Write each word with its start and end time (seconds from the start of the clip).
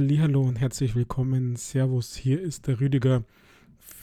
Hallo 0.00 0.40
und 0.40 0.58
herzlich 0.58 0.94
willkommen. 0.94 1.56
Servus, 1.56 2.16
hier 2.16 2.40
ist 2.40 2.66
der 2.66 2.80
Rüdiger 2.80 3.22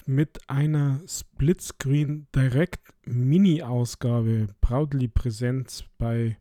mit 0.06 0.48
einer 0.48 1.02
Splitscreen 1.08 2.28
Direct 2.36 2.94
Mini 3.06 3.64
Ausgabe 3.64 4.46
proudly 4.62 5.08
präsent 5.08 5.90
bei 5.98 6.38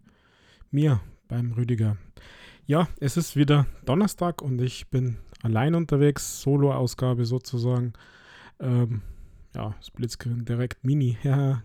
mir 0.70 1.00
beim 1.26 1.52
Rüdiger. 1.52 1.96
Ja, 2.66 2.86
es 3.00 3.16
ist 3.16 3.34
wieder 3.34 3.66
Donnerstag 3.86 4.42
und 4.42 4.60
ich 4.60 4.88
bin 4.88 5.16
allein 5.42 5.74
unterwegs, 5.74 6.42
Solo 6.42 6.74
Ausgabe 6.74 7.24
sozusagen. 7.24 7.94
Ähm, 8.60 9.00
ja, 9.54 9.74
Splitscreen 9.80 10.44
Direct 10.44 10.84
Mini. 10.84 11.16
Ja, 11.24 11.62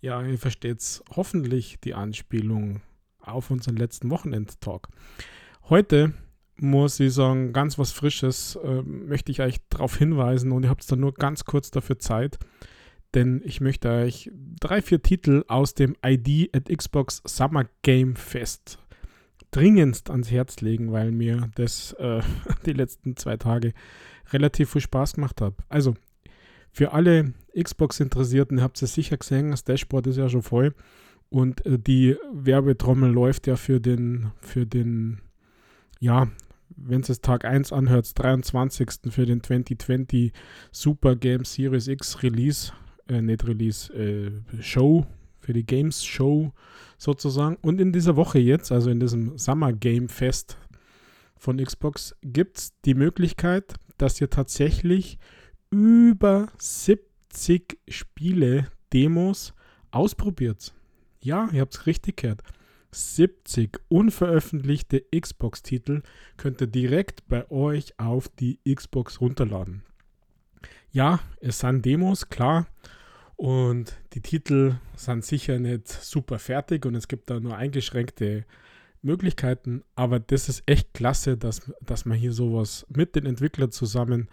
ja 0.00 0.22
ihr 0.22 0.38
versteht 0.38 1.02
hoffentlich 1.10 1.80
die 1.82 1.94
Anspielung 1.94 2.82
auf 3.18 3.50
unseren 3.50 3.76
letzten 3.76 4.10
Wochenend-Talk. 4.10 4.88
Heute 5.68 6.14
muss 6.56 7.00
ich 7.00 7.12
sagen, 7.12 7.52
ganz 7.52 7.78
was 7.78 7.92
Frisches 7.92 8.56
äh, 8.62 8.82
möchte 8.82 9.32
ich 9.32 9.40
euch 9.40 9.56
darauf 9.68 9.96
hinweisen 9.96 10.52
und 10.52 10.64
ihr 10.64 10.70
habt 10.70 10.90
dann 10.90 11.00
nur 11.00 11.14
ganz 11.14 11.44
kurz 11.44 11.70
dafür 11.70 11.98
Zeit, 11.98 12.38
denn 13.14 13.42
ich 13.44 13.60
möchte 13.60 13.90
euch 13.90 14.30
drei, 14.60 14.82
vier 14.82 15.02
Titel 15.02 15.44
aus 15.48 15.74
dem 15.74 15.96
ID 16.04 16.54
at 16.54 16.68
Xbox 16.68 17.22
Summer 17.24 17.66
Game 17.82 18.16
Fest 18.16 18.78
dringendst 19.54 20.10
ans 20.10 20.30
Herz 20.32 20.60
legen, 20.60 20.90
weil 20.90 21.12
mir 21.12 21.48
das 21.54 21.92
äh, 21.94 22.20
die 22.66 22.72
letzten 22.72 23.16
zwei 23.16 23.36
Tage 23.36 23.72
relativ 24.32 24.72
viel 24.72 24.80
Spaß 24.80 25.14
gemacht 25.14 25.40
hat. 25.40 25.54
Also, 25.68 25.94
für 26.72 26.92
alle 26.92 27.34
Xbox-Interessierten 27.56 28.60
habt 28.60 28.82
ihr 28.82 28.88
sicher 28.88 29.16
gesehen, 29.16 29.52
das 29.52 29.62
Dashboard 29.62 30.08
ist 30.08 30.16
ja 30.16 30.28
schon 30.28 30.42
voll 30.42 30.74
und 31.28 31.64
äh, 31.66 31.78
die 31.78 32.16
Werbetrommel 32.32 33.12
läuft 33.12 33.46
ja 33.46 33.54
für 33.54 33.80
den, 33.80 34.32
für 34.40 34.66
den, 34.66 35.20
ja, 36.00 36.28
wenn 36.76 37.00
es 37.00 37.20
Tag 37.20 37.44
1 37.44 37.72
anhört, 37.72 38.10
23. 38.18 39.10
für 39.10 39.26
den 39.26 39.42
2020 39.42 40.32
Super 40.72 41.16
Game 41.16 41.44
Series 41.44 41.88
X 41.88 42.22
Release, 42.22 42.72
äh, 43.08 43.20
nicht 43.20 43.46
Release, 43.46 43.92
äh, 43.92 44.30
Show, 44.60 45.06
für 45.40 45.52
die 45.52 45.64
Games 45.64 46.04
Show 46.04 46.52
sozusagen. 46.96 47.56
Und 47.60 47.80
in 47.80 47.92
dieser 47.92 48.16
Woche 48.16 48.38
jetzt, 48.38 48.72
also 48.72 48.90
in 48.90 49.00
diesem 49.00 49.38
Summer 49.38 49.72
Game 49.72 50.08
Fest 50.08 50.56
von 51.36 51.62
Xbox, 51.62 52.16
gibt 52.22 52.58
es 52.58 52.72
die 52.84 52.94
Möglichkeit, 52.94 53.74
dass 53.98 54.20
ihr 54.20 54.30
tatsächlich 54.30 55.18
über 55.70 56.48
70 56.58 57.78
Spiele, 57.88 58.68
Demos 58.92 59.54
ausprobiert. 59.90 60.72
Ja, 61.20 61.48
ihr 61.52 61.62
habt 61.62 61.74
es 61.74 61.86
richtig 61.86 62.18
gehört. 62.18 62.42
70 62.94 63.78
unveröffentlichte 63.88 65.04
Xbox-Titel 65.14 66.02
könnt 66.36 66.60
ihr 66.60 66.66
direkt 66.66 67.26
bei 67.28 67.50
euch 67.50 67.98
auf 67.98 68.28
die 68.28 68.58
Xbox 68.72 69.20
runterladen. 69.20 69.82
Ja, 70.90 71.20
es 71.40 71.58
sind 71.58 71.84
Demos, 71.84 72.28
klar. 72.28 72.66
Und 73.36 73.98
die 74.12 74.20
Titel 74.20 74.76
sind 74.94 75.24
sicher 75.24 75.58
nicht 75.58 75.88
super 75.88 76.38
fertig 76.38 76.86
und 76.86 76.94
es 76.94 77.08
gibt 77.08 77.30
da 77.30 77.40
nur 77.40 77.56
eingeschränkte 77.56 78.44
Möglichkeiten. 79.02 79.82
Aber 79.96 80.20
das 80.20 80.48
ist 80.48 80.62
echt 80.66 80.94
klasse, 80.94 81.36
dass, 81.36 81.72
dass 81.80 82.04
man 82.04 82.16
hier 82.16 82.32
sowas 82.32 82.86
mit 82.88 83.16
den 83.16 83.26
Entwicklern 83.26 83.72
zusammen 83.72 84.28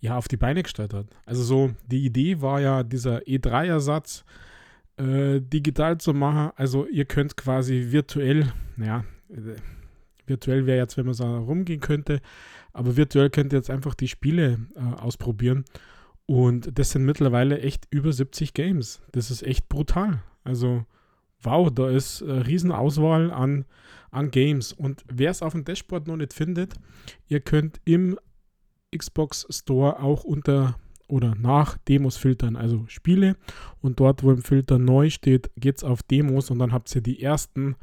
ja 0.00 0.16
auf 0.16 0.28
die 0.28 0.36
Beine 0.36 0.62
gestellt 0.62 0.94
hat. 0.94 1.06
Also 1.26 1.42
so, 1.42 1.74
die 1.86 2.04
Idee 2.04 2.40
war 2.40 2.60
ja 2.60 2.82
dieser 2.84 3.18
E3-Ersatz 3.22 4.24
äh, 4.98 5.40
digital 5.40 5.98
zu 5.98 6.12
machen. 6.12 6.50
Also 6.56 6.86
ihr 6.86 7.04
könnt 7.04 7.36
quasi 7.36 7.86
virtuell, 7.90 8.52
naja, 8.76 9.04
äh, 9.30 9.56
virtuell 10.26 10.66
wäre 10.66 10.78
jetzt, 10.78 10.96
wenn 10.96 11.06
man 11.06 11.14
so 11.14 11.24
rumgehen 11.24 11.80
könnte, 11.80 12.20
aber 12.72 12.96
virtuell 12.96 13.30
könnt 13.30 13.52
ihr 13.52 13.58
jetzt 13.58 13.70
einfach 13.70 13.94
die 13.94 14.08
Spiele 14.08 14.58
äh, 14.74 15.00
ausprobieren. 15.00 15.64
Und 16.26 16.78
das 16.78 16.90
sind 16.90 17.04
mittlerweile 17.04 17.60
echt 17.60 17.86
über 17.90 18.12
70 18.12 18.52
Games. 18.52 19.00
Das 19.12 19.30
ist 19.30 19.42
echt 19.42 19.68
brutal. 19.68 20.22
Also, 20.44 20.84
wow, 21.40 21.70
da 21.72 21.88
ist 21.88 22.22
eine 22.22 22.46
Riesenauswahl 22.46 23.30
an, 23.30 23.64
an 24.10 24.30
Games. 24.30 24.74
Und 24.74 25.04
wer 25.10 25.30
es 25.30 25.40
auf 25.42 25.52
dem 25.52 25.64
Dashboard 25.64 26.06
noch 26.06 26.16
nicht 26.16 26.34
findet, 26.34 26.74
ihr 27.28 27.40
könnt 27.40 27.80
im 27.86 28.18
Xbox 28.94 29.46
Store 29.50 30.00
auch 30.00 30.24
unter 30.24 30.76
oder 31.08 31.34
nach 31.34 31.78
Demos 31.78 32.16
filtern, 32.16 32.56
also 32.56 32.84
Spiele. 32.86 33.36
Und 33.80 34.00
dort, 34.00 34.22
wo 34.22 34.30
im 34.30 34.42
Filter 34.42 34.78
neu 34.78 35.10
steht, 35.10 35.50
geht 35.56 35.78
es 35.78 35.84
auf 35.84 36.02
Demos 36.02 36.50
und 36.50 36.58
dann 36.58 36.72
habt 36.72 36.94
ihr 36.94 37.02
die 37.02 37.22
ersten, 37.22 37.76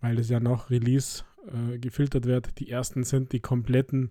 weil 0.00 0.18
es 0.18 0.28
ja 0.28 0.40
nach 0.40 0.70
Release 0.70 1.24
äh, 1.46 1.78
gefiltert 1.78 2.26
wird. 2.26 2.58
Die 2.58 2.70
ersten 2.70 3.04
sind 3.04 3.32
die 3.32 3.40
kompletten 3.40 4.10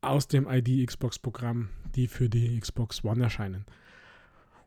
aus 0.00 0.28
dem 0.28 0.48
ID 0.48 0.86
Xbox 0.86 1.18
Programm, 1.18 1.68
die 1.94 2.08
für 2.08 2.28
die 2.28 2.58
Xbox 2.58 3.04
One 3.04 3.22
erscheinen. 3.22 3.64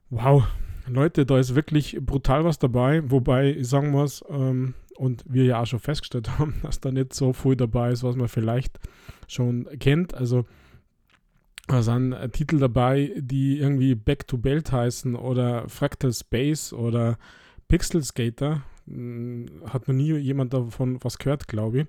Wow, 0.09 0.47
Leute, 0.87 1.25
da 1.25 1.37
ist 1.37 1.53
wirklich 1.53 1.97
brutal 1.99 2.45
was 2.45 2.59
dabei, 2.59 3.01
wobei 3.11 3.51
ich 3.51 3.67
sagen 3.67 3.91
muss, 3.91 4.23
ähm, 4.29 4.73
und 4.95 5.23
wir 5.27 5.43
ja 5.43 5.61
auch 5.61 5.65
schon 5.65 5.79
festgestellt 5.79 6.29
haben, 6.39 6.55
dass 6.63 6.79
da 6.79 6.91
nicht 6.91 7.13
so 7.13 7.33
viel 7.33 7.55
dabei 7.55 7.91
ist, 7.91 8.03
was 8.03 8.15
man 8.15 8.27
vielleicht 8.27 8.79
schon 9.27 9.67
kennt. 9.79 10.13
Also 10.13 10.45
da 11.67 11.83
sind 11.83 12.13
äh, 12.13 12.29
Titel 12.29 12.59
dabei, 12.59 13.13
die 13.17 13.59
irgendwie 13.59 13.95
Back 13.95 14.27
to 14.27 14.37
Belt 14.37 14.71
heißen 14.71 15.15
oder 15.15 15.67
Fractal 15.69 16.13
Space 16.13 16.73
oder 16.73 17.17
Pixel 17.67 18.03
Skater. 18.03 18.63
Hm, 18.87 19.47
hat 19.69 19.87
noch 19.87 19.95
nie 19.95 20.13
jemand 20.17 20.53
davon 20.53 20.97
was 21.01 21.17
gehört, 21.17 21.47
glaube 21.47 21.81
ich. 21.81 21.87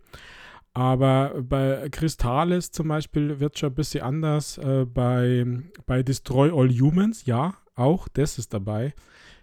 Aber 0.75 1.43
bei 1.43 1.89
Crystallis 1.91 2.71
zum 2.71 2.89
Beispiel 2.89 3.41
wird 3.41 3.59
schon 3.59 3.71
ein 3.71 3.75
bisschen 3.75 4.03
anders. 4.03 4.59
Äh, 4.59 4.85
bei, 4.85 5.45
bei 5.87 6.03
Destroy 6.03 6.51
All 6.51 6.71
Humans, 6.71 7.27
ja, 7.27 7.55
auch 7.75 8.09
das 8.09 8.39
ist 8.39 8.53
dabei. 8.55 8.95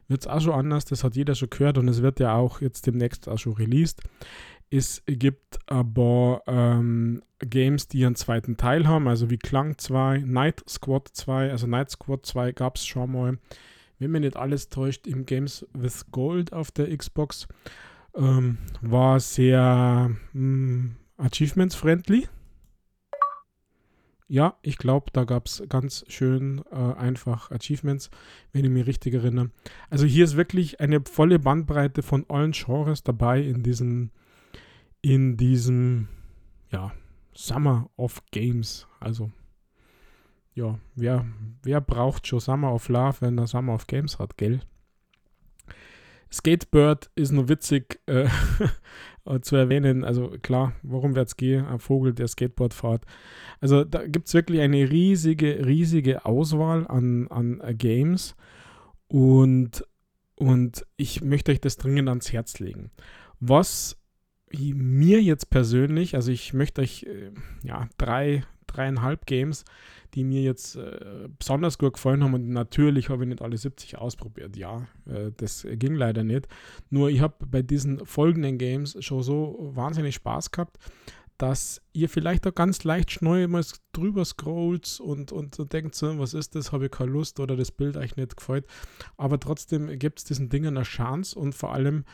Wird 0.07 0.21
es 0.21 0.27
auch 0.27 0.39
schon 0.39 0.53
anders, 0.53 0.85
das 0.85 1.03
hat 1.03 1.15
jeder 1.15 1.33
schon 1.33 1.49
gehört 1.49 1.77
und 1.79 1.87
es 1.87 2.01
wird 2.01 2.19
ja 2.19 2.35
auch 2.35 2.61
jetzt 2.61 2.85
demnächst 2.85 3.27
auch 3.27 3.39
schon 3.39 3.53
released. 3.53 4.01
Es 4.75 5.03
gibt 5.05 5.57
aber 5.67 6.43
ähm, 6.47 7.23
Games, 7.39 7.87
die 7.87 8.05
einen 8.05 8.15
zweiten 8.15 8.57
Teil 8.57 8.85
haben, 8.89 9.07
also 9.07 9.29
wie 9.29 9.37
Klang 9.37 9.77
2, 9.77 10.23
Night 10.25 10.65
Squad 10.67 11.07
2, 11.13 11.49
also 11.49 11.65
Night 11.65 11.91
Squad 11.91 12.25
2 12.25 12.51
gab 12.51 12.75
es 12.75 12.85
schon 12.85 13.13
mal, 13.13 13.37
wenn 13.99 14.11
mir 14.11 14.19
nicht 14.19 14.35
alles 14.35 14.67
täuscht, 14.67 15.07
im 15.07 15.25
Games 15.25 15.65
with 15.71 16.11
Gold 16.11 16.51
auf 16.51 16.71
der 16.71 16.95
Xbox. 16.95 17.47
Ähm, 18.15 18.57
war 18.81 19.21
sehr 19.21 20.11
hm, 20.33 20.97
achievements-friendly. 21.19 22.27
Ja, 24.27 24.57
ich 24.61 24.77
glaube, 24.77 25.05
da 25.13 25.23
gab 25.23 25.45
es 25.45 25.63
ganz 25.69 26.03
schön 26.09 26.63
äh, 26.69 26.75
einfach 26.75 27.49
Achievements, 27.49 28.09
wenn 28.51 28.65
ich 28.65 28.71
mich 28.71 28.87
richtig 28.87 29.13
erinnere. 29.13 29.51
Also 29.89 30.05
hier 30.05 30.25
ist 30.25 30.35
wirklich 30.35 30.81
eine 30.81 30.99
volle 30.99 31.39
Bandbreite 31.39 32.01
von 32.01 32.25
allen 32.27 32.51
Genres 32.51 33.03
dabei 33.03 33.41
in 33.41 33.63
diesem 33.63 34.11
in 35.05 35.37
diesem 35.37 36.07
ja, 36.71 36.91
Summer 37.35 37.91
of 37.95 38.23
Games. 38.31 38.87
Also, 38.99 39.31
ja, 40.55 40.79
wer, 40.95 41.27
wer 41.61 41.79
braucht 41.79 42.25
schon 42.25 42.39
Summer 42.39 42.73
of 42.73 42.89
Love, 42.89 43.17
wenn 43.19 43.37
er 43.37 43.45
Summer 43.45 43.75
of 43.75 43.85
Games 43.85 44.17
hat, 44.17 44.35
gell? 44.35 44.61
Skatebird 46.31 47.11
ist 47.13 47.31
nur 47.31 47.49
witzig 47.49 48.01
äh, 48.07 48.27
zu 49.41 49.55
erwähnen. 49.55 50.03
Also 50.03 50.29
klar, 50.41 50.73
warum 50.81 51.13
wird 51.13 51.27
es 51.27 51.37
gehen? 51.37 51.67
Ein 51.67 51.77
Vogel, 51.77 52.15
der 52.15 52.27
Skateboard 52.27 52.73
fährt. 52.73 53.05
Also 53.61 53.83
da 53.83 54.07
gibt 54.07 54.27
es 54.27 54.33
wirklich 54.33 54.59
eine 54.61 54.89
riesige, 54.89 55.67
riesige 55.67 56.25
Auswahl 56.25 56.87
an, 56.87 57.27
an 57.27 57.61
uh, 57.61 57.75
Games. 57.75 58.35
Und, 59.07 59.85
und 60.33 60.83
ich 60.97 61.21
möchte 61.21 61.51
euch 61.51 61.61
das 61.61 61.77
dringend 61.77 62.09
ans 62.09 62.33
Herz 62.33 62.57
legen. 62.57 62.89
Was 63.39 64.01
mir 64.59 65.21
jetzt 65.21 65.49
persönlich, 65.49 66.15
also 66.15 66.31
ich 66.31 66.53
möchte 66.53 66.81
euch 66.81 67.03
äh, 67.03 67.31
ja, 67.63 67.87
drei, 67.97 68.43
dreieinhalb 68.67 69.25
Games, 69.25 69.65
die 70.13 70.23
mir 70.23 70.41
jetzt 70.41 70.75
äh, 70.75 71.27
besonders 71.37 71.77
gut 71.77 71.93
gefallen 71.93 72.23
haben 72.23 72.33
und 72.33 72.49
natürlich 72.49 73.09
habe 73.09 73.23
ich 73.23 73.29
nicht 73.29 73.41
alle 73.41 73.57
70 73.57 73.97
ausprobiert. 73.97 74.55
Ja, 74.55 74.87
äh, 75.05 75.31
das 75.35 75.67
ging 75.69 75.95
leider 75.95 76.23
nicht. 76.23 76.47
Nur 76.89 77.09
ich 77.09 77.21
habe 77.21 77.45
bei 77.45 77.61
diesen 77.61 78.05
folgenden 78.05 78.57
Games 78.57 78.97
schon 79.03 79.23
so 79.23 79.71
wahnsinnig 79.73 80.15
Spaß 80.15 80.51
gehabt, 80.51 80.77
dass 81.37 81.81
ihr 81.91 82.07
vielleicht 82.07 82.47
auch 82.47 82.55
ganz 82.55 82.83
leicht 82.83 83.11
schnell 83.11 83.47
mal 83.47 83.63
drüber 83.91 84.23
scrollt 84.23 84.99
und, 85.01 85.33
und 85.33 85.73
denkt 85.73 85.95
so, 85.95 86.17
was 86.17 86.33
ist 86.33 86.55
das, 86.55 86.71
habe 86.71 86.85
ich 86.85 86.91
keine 86.91 87.11
Lust 87.11 87.39
oder 87.39 87.57
das 87.57 87.71
Bild 87.71 87.97
euch 87.97 88.15
nicht 88.15 88.37
gefällt. 88.37 88.65
Aber 89.17 89.39
trotzdem 89.39 89.99
gibt 89.99 90.19
es 90.19 90.25
diesen 90.25 90.49
Dingen 90.49 90.77
eine 90.77 90.83
Chance 90.83 91.37
und 91.37 91.53
vor 91.53 91.73
allem 91.73 92.05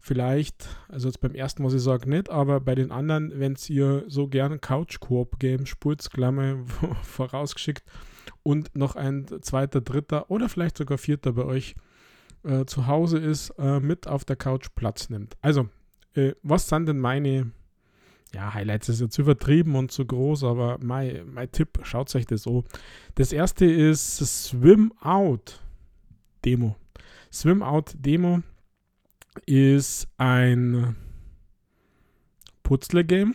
vielleicht, 0.00 0.68
also 0.88 1.08
jetzt 1.08 1.20
beim 1.20 1.34
ersten, 1.34 1.64
was 1.64 1.74
ich 1.74 1.82
sage, 1.82 2.08
nicht, 2.08 2.30
aber 2.30 2.60
bei 2.60 2.74
den 2.74 2.90
anderen, 2.90 3.38
wenn 3.38 3.56
ihr 3.68 4.04
so 4.08 4.26
gerne 4.28 4.58
Couch-Koop-Game 4.58 5.66
spielt, 5.66 6.10
Klammer 6.10 6.58
vorausgeschickt 7.02 7.84
und 8.42 8.76
noch 8.76 8.96
ein 8.96 9.26
zweiter, 9.42 9.80
dritter 9.80 10.30
oder 10.30 10.48
vielleicht 10.48 10.78
sogar 10.78 10.98
vierter 10.98 11.32
bei 11.32 11.44
euch 11.44 11.74
äh, 12.42 12.64
zu 12.64 12.86
Hause 12.86 13.18
ist, 13.18 13.50
äh, 13.58 13.80
mit 13.80 14.08
auf 14.08 14.24
der 14.24 14.36
Couch 14.36 14.68
Platz 14.74 15.10
nimmt. 15.10 15.36
Also, 15.42 15.68
äh, 16.14 16.32
was 16.42 16.68
sind 16.68 16.86
denn 16.86 16.98
meine 16.98 17.52
ja, 18.32 18.54
Highlights 18.54 18.88
ist 18.88 19.00
jetzt 19.00 19.18
übertrieben 19.18 19.74
und 19.74 19.90
zu 19.90 20.06
groß, 20.06 20.44
aber 20.44 20.78
mein, 20.80 21.32
mein 21.32 21.50
Tipp, 21.50 21.80
schaut 21.82 22.14
euch 22.14 22.26
das 22.26 22.42
so. 22.42 22.64
Das 23.16 23.32
erste 23.32 23.66
ist 23.66 24.18
Swim 24.18 24.92
Out 25.00 25.60
Demo. 26.44 26.76
Swim 27.32 27.62
Out 27.62 27.92
Demo 27.98 28.42
ist 29.50 30.06
ein 30.16 30.94
Putzle-Game, 32.62 33.34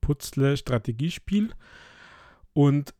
Putzle-Strategiespiel 0.00 1.52
und 2.54 2.94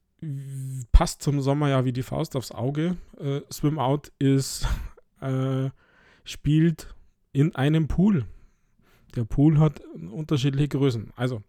passt 0.93 1.23
zum 1.23 1.41
Sommer 1.41 1.71
ja 1.71 1.87
wie 1.87 1.95
die 1.95 2.03
Faust 2.03 2.37
aufs 2.37 2.53
Auge. 2.53 2.99
Äh, 3.19 3.41
Swim 3.51 3.79
Out 3.79 4.13
ist, 4.19 4.67
äh, 5.23 5.71
spielt 6.25 6.95
in 7.33 7.55
einem 7.55 7.89
Pool. 7.89 8.27
Der 9.17 9.25
Pool 9.25 9.59
hat 9.59 9.81
unterschiedliche 9.95 10.69
Größen. 10.69 11.11
Also, 11.17 11.43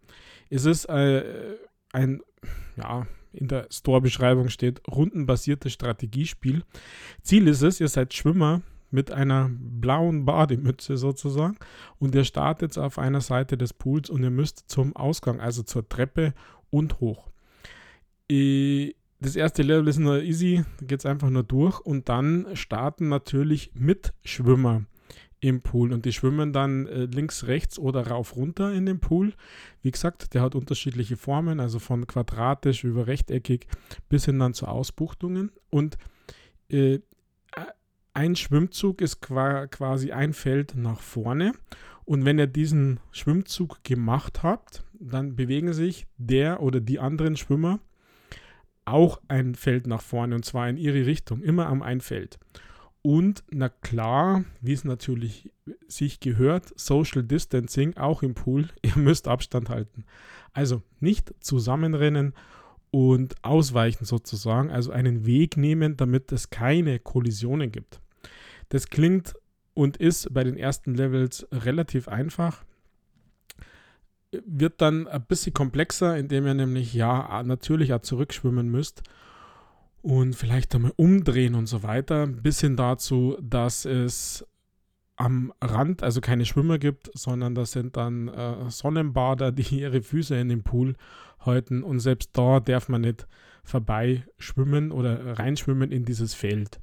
es 0.48 0.64
ist 0.64 0.86
äh, 0.86 1.56
ein, 1.92 2.22
ja, 2.76 3.06
in 3.34 3.48
der 3.48 3.68
Store-Beschreibung 3.70 4.48
steht, 4.48 4.80
rundenbasiertes 4.88 5.74
Strategiespiel. 5.74 6.64
Ziel 7.20 7.46
ist 7.46 7.60
es, 7.60 7.78
ihr 7.78 7.88
seid 7.88 8.14
Schwimmer 8.14 8.62
mit 8.90 9.10
einer 9.10 9.50
blauen 9.50 10.24
Bademütze 10.24 10.96
sozusagen 10.96 11.56
und 11.98 12.14
ihr 12.14 12.24
startet 12.24 12.78
auf 12.78 12.98
einer 12.98 13.20
Seite 13.20 13.58
des 13.58 13.72
Pools 13.72 14.10
und 14.10 14.22
ihr 14.22 14.30
müsst 14.30 14.64
zum 14.68 14.94
Ausgang, 14.96 15.40
also 15.40 15.62
zur 15.62 15.88
Treppe 15.88 16.34
und 16.70 17.00
hoch. 17.00 17.28
Das 18.28 19.36
erste 19.36 19.62
Level 19.62 19.88
ist 19.88 19.98
nur 19.98 20.22
easy, 20.22 20.64
da 20.80 20.86
geht 20.86 21.00
es 21.00 21.06
einfach 21.06 21.30
nur 21.30 21.42
durch 21.42 21.80
und 21.80 22.08
dann 22.08 22.48
starten 22.54 23.08
natürlich 23.08 23.70
Mitschwimmer 23.74 24.84
im 25.40 25.60
Pool 25.60 25.92
und 25.92 26.04
die 26.04 26.12
schwimmen 26.12 26.52
dann 26.52 26.86
äh, 26.86 27.04
links, 27.04 27.46
rechts 27.46 27.78
oder 27.78 28.06
rauf, 28.06 28.36
runter 28.36 28.72
in 28.72 28.86
den 28.86 29.00
Pool. 29.00 29.34
Wie 29.82 29.90
gesagt, 29.90 30.34
der 30.34 30.42
hat 30.42 30.54
unterschiedliche 30.54 31.16
Formen, 31.16 31.60
also 31.60 31.78
von 31.78 32.06
quadratisch 32.06 32.84
über 32.84 33.06
rechteckig 33.06 33.66
bis 34.08 34.24
hin 34.24 34.38
dann 34.38 34.54
zu 34.54 34.66
Ausbuchtungen 34.66 35.52
und 35.70 35.98
äh, 36.68 37.00
ein 38.16 38.34
Schwimmzug 38.34 39.02
ist 39.02 39.20
quasi 39.20 40.10
ein 40.10 40.32
Feld 40.32 40.74
nach 40.74 41.00
vorne 41.00 41.52
und 42.06 42.24
wenn 42.24 42.38
ihr 42.38 42.46
diesen 42.46 42.98
Schwimmzug 43.10 43.84
gemacht 43.84 44.42
habt, 44.42 44.84
dann 44.98 45.36
bewegen 45.36 45.74
sich 45.74 46.06
der 46.16 46.62
oder 46.62 46.80
die 46.80 46.98
anderen 46.98 47.36
Schwimmer 47.36 47.78
auch 48.86 49.20
ein 49.28 49.54
Feld 49.54 49.86
nach 49.86 50.00
vorne 50.00 50.34
und 50.34 50.46
zwar 50.46 50.66
in 50.66 50.78
ihre 50.78 51.04
Richtung, 51.04 51.42
immer 51.42 51.66
am 51.66 51.82
ein 51.82 52.00
Feld. 52.00 52.38
Und 53.02 53.44
na 53.50 53.68
klar, 53.68 54.44
wie 54.62 54.72
es 54.72 54.84
natürlich 54.84 55.52
sich 55.86 56.18
gehört, 56.18 56.72
Social 56.74 57.22
Distancing 57.22 57.98
auch 57.98 58.22
im 58.22 58.32
Pool. 58.32 58.68
Ihr 58.82 58.96
müsst 58.96 59.28
Abstand 59.28 59.68
halten. 59.68 60.06
Also 60.54 60.82
nicht 61.00 61.34
zusammenrennen 61.40 62.32
und 62.90 63.34
ausweichen 63.44 64.06
sozusagen, 64.06 64.70
also 64.70 64.90
einen 64.90 65.26
Weg 65.26 65.58
nehmen, 65.58 65.98
damit 65.98 66.32
es 66.32 66.48
keine 66.48 66.98
Kollisionen 66.98 67.70
gibt. 67.70 68.00
Das 68.68 68.88
klingt 68.88 69.34
und 69.74 69.96
ist 69.96 70.32
bei 70.32 70.42
den 70.44 70.56
ersten 70.56 70.94
Levels 70.94 71.46
relativ 71.52 72.08
einfach. 72.08 72.64
Wird 74.32 74.80
dann 74.80 75.06
ein 75.06 75.24
bisschen 75.26 75.54
komplexer, 75.54 76.16
indem 76.16 76.46
ihr 76.46 76.54
nämlich 76.54 76.94
ja 76.94 77.42
natürlich 77.42 77.92
auch 77.92 78.00
zurückschwimmen 78.00 78.68
müsst 78.68 79.02
und 80.02 80.34
vielleicht 80.34 80.74
einmal 80.74 80.92
umdrehen 80.96 81.54
und 81.54 81.66
so 81.66 81.82
weiter, 81.82 82.26
bis 82.26 82.60
hin 82.60 82.76
dazu, 82.76 83.36
dass 83.40 83.84
es 83.84 84.46
am 85.16 85.52
Rand 85.62 86.02
also 86.02 86.20
keine 86.20 86.44
Schwimmer 86.44 86.78
gibt, 86.78 87.10
sondern 87.14 87.54
das 87.54 87.72
sind 87.72 87.96
dann 87.96 88.28
äh, 88.28 88.70
Sonnenbader, 88.70 89.50
die 89.50 89.80
ihre 89.80 90.02
Füße 90.02 90.36
in 90.36 90.48
den 90.48 90.62
Pool 90.62 90.94
halten 91.40 91.82
und 91.82 92.00
selbst 92.00 92.30
da 92.34 92.60
darf 92.60 92.88
man 92.88 93.00
nicht 93.00 93.26
vorbei 93.64 94.24
schwimmen 94.38 94.92
oder 94.92 95.38
reinschwimmen 95.38 95.90
in 95.90 96.04
dieses 96.04 96.34
Feld. 96.34 96.80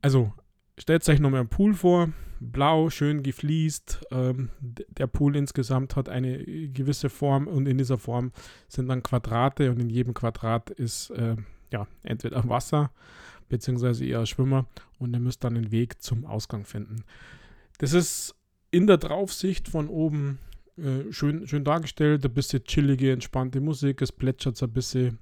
Also 0.00 0.32
stellt 0.78 1.08
euch 1.08 1.20
nochmal 1.20 1.40
einen 1.40 1.48
Pool 1.48 1.74
vor, 1.74 2.10
blau, 2.40 2.90
schön 2.90 3.22
gefliest. 3.22 4.00
Ähm, 4.10 4.50
der 4.60 5.06
Pool 5.06 5.36
insgesamt 5.36 5.96
hat 5.96 6.08
eine 6.08 6.38
gewisse 6.68 7.08
Form 7.08 7.46
und 7.46 7.66
in 7.66 7.78
dieser 7.78 7.98
Form 7.98 8.32
sind 8.68 8.88
dann 8.88 9.02
Quadrate 9.02 9.70
und 9.70 9.80
in 9.80 9.90
jedem 9.90 10.14
Quadrat 10.14 10.70
ist 10.70 11.10
äh, 11.10 11.36
ja, 11.70 11.86
entweder 12.02 12.48
Wasser 12.48 12.90
beziehungsweise 13.48 14.04
eher 14.04 14.26
Schwimmer 14.26 14.66
und 14.98 15.14
ihr 15.14 15.20
müsst 15.20 15.42
dann 15.42 15.54
den 15.54 15.72
Weg 15.72 16.02
zum 16.02 16.26
Ausgang 16.26 16.64
finden. 16.64 17.04
Das 17.78 17.92
ist 17.92 18.34
in 18.70 18.86
der 18.86 18.98
Draufsicht 18.98 19.68
von 19.68 19.88
oben 19.88 20.38
äh, 20.76 21.10
schön, 21.12 21.46
schön 21.46 21.64
dargestellt, 21.64 22.24
ein 22.24 22.34
bisschen 22.34 22.64
chillige, 22.64 23.12
entspannte 23.12 23.60
Musik, 23.60 24.02
es 24.02 24.12
plätschert 24.12 24.62
ein 24.62 24.72
bisschen 24.72 25.18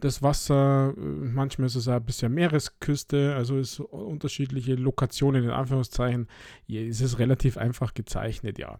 das 0.00 0.22
Wasser, 0.22 0.94
äh, 0.96 1.00
manchmal 1.00 1.66
ist 1.66 1.74
es 1.74 1.88
ein 1.88 2.04
bisschen 2.04 2.32
Meeresküste, 2.32 3.34
also 3.34 3.58
es 3.58 3.80
unterschiedliche 3.80 4.74
Lokationen 4.74 5.44
in 5.44 5.50
Anführungszeichen. 5.50 6.28
es 6.68 7.00
ist 7.00 7.18
relativ 7.18 7.56
einfach 7.56 7.94
gezeichnet, 7.94 8.58
ja. 8.58 8.78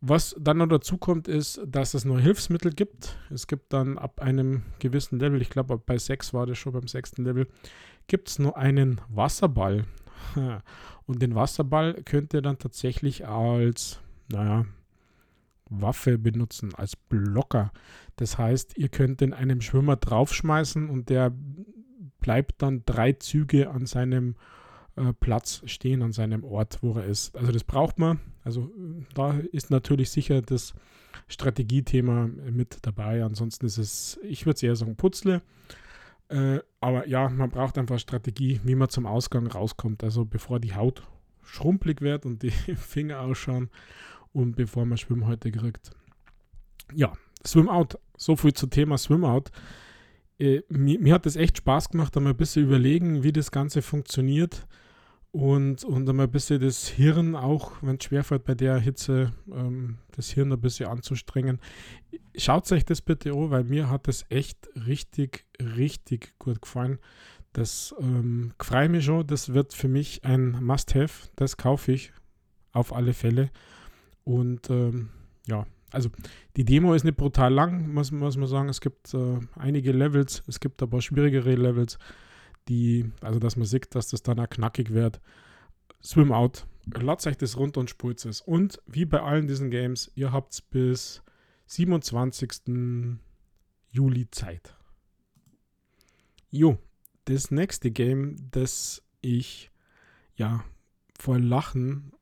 Was 0.00 0.36
dann 0.38 0.58
noch 0.58 0.66
dazu 0.66 0.98
kommt, 0.98 1.28
ist, 1.28 1.62
dass 1.66 1.94
es 1.94 2.04
nur 2.04 2.20
Hilfsmittel 2.20 2.72
gibt. 2.72 3.16
Es 3.30 3.46
gibt 3.46 3.72
dann 3.72 3.96
ab 3.96 4.20
einem 4.20 4.62
gewissen 4.78 5.18
Level, 5.18 5.40
ich 5.40 5.48
glaube 5.48 5.78
bei 5.78 5.96
6 5.96 6.34
war 6.34 6.44
das 6.44 6.58
schon 6.58 6.74
beim 6.74 6.88
sechsten 6.88 7.24
Level, 7.24 7.46
gibt 8.06 8.28
es 8.28 8.38
nur 8.38 8.58
einen 8.58 9.00
Wasserball. 9.08 9.86
Und 11.06 11.22
den 11.22 11.34
Wasserball 11.34 11.94
könnt 12.04 12.34
ihr 12.34 12.42
dann 12.42 12.58
tatsächlich 12.58 13.26
als, 13.26 14.00
naja, 14.30 14.66
Waffe 15.70 16.18
benutzen, 16.18 16.74
als 16.74 16.96
Blocker. 16.96 17.72
Das 18.16 18.38
heißt, 18.38 18.76
ihr 18.76 18.88
könnt 18.88 19.20
den 19.20 19.32
einem 19.32 19.60
Schwimmer 19.60 19.96
draufschmeißen 19.96 20.88
und 20.88 21.08
der 21.08 21.32
bleibt 22.20 22.62
dann 22.62 22.82
drei 22.86 23.12
Züge 23.12 23.70
an 23.70 23.86
seinem 23.86 24.36
äh, 24.96 25.12
Platz 25.12 25.62
stehen, 25.66 26.02
an 26.02 26.12
seinem 26.12 26.44
Ort, 26.44 26.78
wo 26.82 26.94
er 26.94 27.04
ist. 27.04 27.36
Also 27.36 27.52
das 27.52 27.64
braucht 27.64 27.98
man. 27.98 28.20
Also 28.44 28.70
da 29.14 29.32
ist 29.52 29.70
natürlich 29.70 30.10
sicher 30.10 30.42
das 30.42 30.74
Strategiethema 31.28 32.26
mit 32.26 32.78
dabei. 32.82 33.24
Ansonsten 33.24 33.66
ist 33.66 33.78
es, 33.78 34.20
ich 34.22 34.46
würde 34.46 34.56
es 34.56 34.62
eher 34.62 34.76
sagen, 34.76 34.96
Putzle. 34.96 35.42
Äh, 36.28 36.60
aber 36.80 37.08
ja, 37.08 37.28
man 37.28 37.50
braucht 37.50 37.76
einfach 37.78 37.98
Strategie, 37.98 38.60
wie 38.64 38.74
man 38.74 38.88
zum 38.88 39.06
Ausgang 39.06 39.46
rauskommt. 39.46 40.04
Also 40.04 40.24
bevor 40.24 40.60
die 40.60 40.74
Haut 40.74 41.02
schrumpelig 41.42 42.00
wird 42.00 42.24
und 42.24 42.42
die 42.42 42.50
Finger 42.76 43.20
ausschauen 43.20 43.70
und 44.34 44.56
bevor 44.56 44.84
man 44.84 44.98
Schwimmhäute 44.98 45.50
kriegt. 45.50 45.92
Ja, 46.92 47.14
Swim-Out. 47.46 47.98
So 48.16 48.36
viel 48.36 48.52
zum 48.52 48.70
Thema 48.70 48.98
Swim-Out. 48.98 49.50
Äh, 50.38 50.60
mir, 50.68 50.98
mir, 50.98 51.14
hat 51.14 51.26
es 51.26 51.36
echt 51.36 51.58
Spaß 51.58 51.90
gemacht, 51.90 52.14
da 52.14 52.20
mal 52.20 52.30
ein 52.30 52.36
bisschen 52.36 52.64
überlegen, 52.64 53.22
wie 53.22 53.32
das 53.32 53.50
Ganze 53.50 53.82
funktioniert 53.82 54.66
und, 55.30 55.84
und 55.84 56.08
einmal 56.08 56.26
ein 56.26 56.32
bisschen 56.32 56.60
das 56.60 56.88
Hirn, 56.88 57.34
auch 57.36 57.72
wenn 57.82 57.96
es 57.96 58.04
schwerfällt 58.04 58.44
bei 58.44 58.54
der 58.54 58.78
Hitze, 58.78 59.32
ähm, 59.52 59.98
das 60.12 60.30
Hirn 60.30 60.52
ein 60.52 60.60
bisschen 60.60 60.88
anzustrengen. 60.88 61.60
Schaut 62.36 62.70
euch 62.72 62.84
das 62.84 63.00
bitte 63.00 63.32
an, 63.32 63.50
weil 63.50 63.64
mir 63.64 63.90
hat 63.90 64.08
das 64.08 64.24
echt 64.28 64.68
richtig, 64.86 65.44
richtig 65.60 66.34
gut 66.38 66.62
gefallen. 66.62 66.98
Das 67.52 67.94
ähm, 68.00 68.52
freue 68.60 68.88
mich 68.88 69.04
schon, 69.04 69.26
das 69.26 69.54
wird 69.54 69.72
für 69.72 69.88
mich 69.88 70.24
ein 70.24 70.52
Must-Have, 70.64 71.28
das 71.36 71.56
kaufe 71.56 71.92
ich 71.92 72.12
auf 72.72 72.92
alle 72.92 73.12
Fälle. 73.12 73.50
Und 74.24 74.70
ähm, 74.70 75.10
ja, 75.46 75.66
also 75.90 76.10
die 76.56 76.64
Demo 76.64 76.94
ist 76.94 77.04
nicht 77.04 77.16
brutal 77.16 77.52
lang, 77.52 77.92
muss, 77.92 78.10
muss 78.10 78.36
man 78.36 78.48
sagen. 78.48 78.68
Es 78.68 78.80
gibt 78.80 79.14
äh, 79.14 79.38
einige 79.56 79.92
Levels, 79.92 80.42
es 80.46 80.58
gibt 80.60 80.82
aber 80.82 81.00
schwierigere 81.00 81.54
Levels 81.54 81.98
die, 82.68 83.10
also 83.20 83.38
dass 83.38 83.56
man 83.56 83.66
sieht, 83.66 83.94
dass 83.94 84.08
das 84.08 84.22
dann 84.22 84.40
auch 84.40 84.48
knackig 84.48 84.90
wird. 84.90 85.20
Swim 86.02 86.32
out. 86.32 86.66
Lasst 86.86 87.26
euch 87.26 87.36
das 87.36 87.56
runter 87.56 87.80
und 87.80 87.90
spult 87.90 88.24
es. 88.24 88.40
Und 88.40 88.80
wie 88.86 89.04
bei 89.04 89.22
allen 89.22 89.46
diesen 89.46 89.70
Games, 89.70 90.10
ihr 90.14 90.32
habt 90.32 90.68
bis 90.70 91.22
27. 91.66 93.18
Juli 93.90 94.30
Zeit. 94.30 94.76
Jo, 96.50 96.78
das 97.24 97.50
nächste 97.50 97.90
Game, 97.90 98.36
das 98.50 99.02
ich 99.22 99.70
ja 100.36 100.62
vor 101.18 101.38
Lachen 101.38 102.12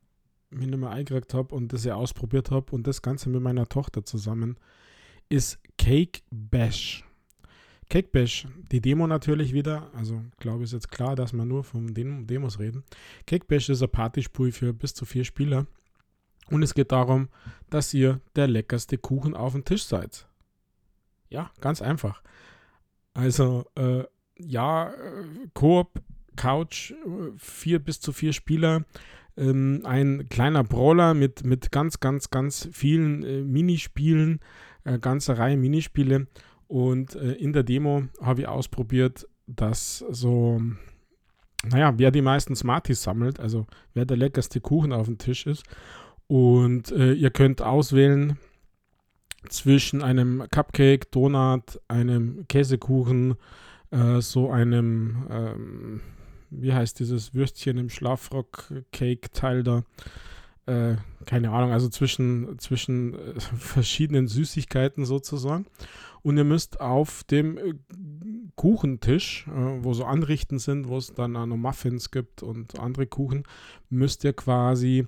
mir 0.53 0.67
nicht 0.67 0.79
mehr 0.79 0.89
eingekriegt 0.89 1.33
habe 1.33 1.53
und 1.55 1.73
das 1.73 1.85
ich 1.85 1.91
ausprobiert 1.91 2.51
habe 2.51 2.71
und 2.71 2.87
das 2.87 3.01
Ganze 3.01 3.29
mit 3.29 3.41
meiner 3.41 3.67
Tochter 3.67 4.05
zusammen, 4.05 4.57
ist 5.29 5.59
Cake 5.77 6.21
Bash. 6.31 7.05
Cakebash, 7.89 8.47
die 8.71 8.81
Demo 8.81 9.05
natürlich 9.07 9.53
wieder. 9.53 9.91
Also 9.93 10.23
glaube 10.39 10.59
ich 10.59 10.63
ist 10.65 10.73
jetzt 10.73 10.91
klar, 10.91 11.15
dass 11.15 11.33
wir 11.33 11.45
nur 11.45 11.63
von 11.63 11.93
Dem 11.93 12.25
Demos 12.25 12.59
reden. 12.59 12.83
Cakebash 13.27 13.69
ist 13.69 13.83
ein 13.83 13.89
Partyspiel 13.89 14.51
für 14.51 14.73
bis 14.73 14.93
zu 14.93 15.05
vier 15.05 15.23
Spieler. 15.23 15.67
Und 16.49 16.63
es 16.63 16.73
geht 16.73 16.91
darum, 16.91 17.29
dass 17.69 17.93
ihr 17.93 18.19
der 18.35 18.47
leckerste 18.47 18.97
Kuchen 18.97 19.35
auf 19.35 19.53
dem 19.53 19.63
Tisch 19.63 19.83
seid. 19.83 20.27
Ja, 21.29 21.51
ganz 21.61 21.81
einfach. 21.81 22.21
Also, 23.13 23.65
äh, 23.75 24.03
ja, 24.37 24.89
äh, 24.89 25.47
Koop, 25.53 26.01
Couch, 26.35 26.93
vier 27.37 27.79
bis 27.79 27.99
zu 27.99 28.11
vier 28.11 28.33
Spieler. 28.33 28.85
Ähm, 29.35 29.81
ein 29.83 30.27
kleiner 30.29 30.63
Brawler 30.63 31.13
mit, 31.13 31.45
mit 31.45 31.71
ganz, 31.71 31.99
ganz, 31.99 32.29
ganz 32.29 32.69
vielen 32.71 33.23
äh, 33.23 33.41
Minispielen, 33.41 34.39
äh, 34.83 34.99
ganze 34.99 35.37
Reihe 35.37 35.57
Minispiele. 35.57 36.27
Und 36.67 37.15
äh, 37.15 37.33
in 37.33 37.53
der 37.53 37.63
Demo 37.63 38.03
habe 38.21 38.41
ich 38.41 38.47
ausprobiert, 38.47 39.27
dass 39.47 40.03
so, 40.09 40.61
naja, 41.65 41.93
wer 41.97 42.11
die 42.11 42.21
meisten 42.21 42.55
Smarties 42.55 43.03
sammelt, 43.03 43.39
also 43.39 43.65
wer 43.93 44.05
der 44.05 44.17
leckerste 44.17 44.61
Kuchen 44.61 44.93
auf 44.93 45.07
dem 45.07 45.17
Tisch 45.17 45.45
ist. 45.45 45.63
Und 46.27 46.91
äh, 46.91 47.13
ihr 47.13 47.31
könnt 47.31 47.61
auswählen 47.61 48.37
zwischen 49.49 50.01
einem 50.01 50.43
Cupcake, 50.51 51.11
Donut, 51.11 51.79
einem 51.87 52.45
Käsekuchen, 52.47 53.35
äh, 53.91 54.21
so 54.21 54.49
einem, 54.49 55.27
ähm, 55.29 56.01
wie 56.61 56.73
heißt 56.73 56.99
dieses 56.99 57.33
Würstchen 57.33 57.77
im 57.77 57.89
Schlafrock-Cake-Teil 57.89 59.63
da. 59.63 59.83
Äh, 60.65 60.95
keine 61.25 61.51
Ahnung, 61.51 61.71
also 61.71 61.89
zwischen, 61.89 62.57
zwischen 62.59 63.13
äh, 63.13 63.39
verschiedenen 63.57 64.27
Süßigkeiten 64.27 65.05
sozusagen. 65.05 65.65
Und 66.21 66.37
ihr 66.37 66.45
müsst 66.45 66.79
auf 66.79 67.23
dem 67.25 67.57
äh, 67.57 67.73
Kuchentisch, 68.55 69.45
äh, 69.47 69.83
wo 69.83 69.93
so 69.93 70.05
Anrichten 70.05 70.59
sind, 70.59 70.87
wo 70.87 70.97
es 70.97 71.13
dann 71.13 71.35
auch 71.35 71.45
noch 71.45 71.57
Muffins 71.57 72.11
gibt 72.11 72.43
und 72.43 72.79
andere 72.79 73.07
Kuchen, 73.07 73.43
müsst 73.89 74.23
ihr 74.23 74.33
quasi 74.33 75.05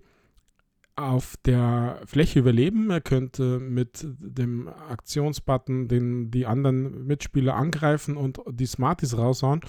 auf 0.96 1.36
der 1.46 2.02
Fläche 2.06 2.40
überleben. 2.40 2.90
Er 2.90 3.02
könnte 3.02 3.60
mit 3.60 4.08
dem 4.20 4.68
Aktionsbutton 4.68 5.88
den, 5.88 6.32
die 6.32 6.46
anderen 6.46 7.06
Mitspieler 7.06 7.56
angreifen 7.56 8.16
und 8.16 8.40
die 8.50 8.66
Smarties 8.66 9.18
raushauen. 9.18 9.62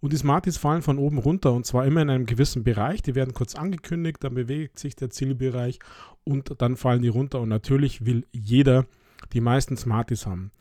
Und 0.00 0.12
die 0.12 0.18
Smarties 0.18 0.58
fallen 0.58 0.82
von 0.82 0.98
oben 0.98 1.18
runter 1.18 1.52
und 1.52 1.64
zwar 1.64 1.86
immer 1.86 2.02
in 2.02 2.10
einem 2.10 2.26
gewissen 2.26 2.64
Bereich. 2.64 3.00
Die 3.02 3.14
werden 3.14 3.32
kurz 3.32 3.54
angekündigt, 3.54 4.18
dann 4.20 4.34
bewegt 4.34 4.78
sich 4.78 4.94
der 4.94 5.10
Zielbereich 5.10 5.78
und 6.22 6.54
dann 6.58 6.76
fallen 6.76 7.02
die 7.02 7.08
runter. 7.08 7.40
Und 7.40 7.48
natürlich 7.48 8.04
will 8.04 8.26
jeder 8.32 8.86
die 9.32 9.40
meisten 9.40 9.76
Smarties 9.76 10.26
haben. 10.26 10.52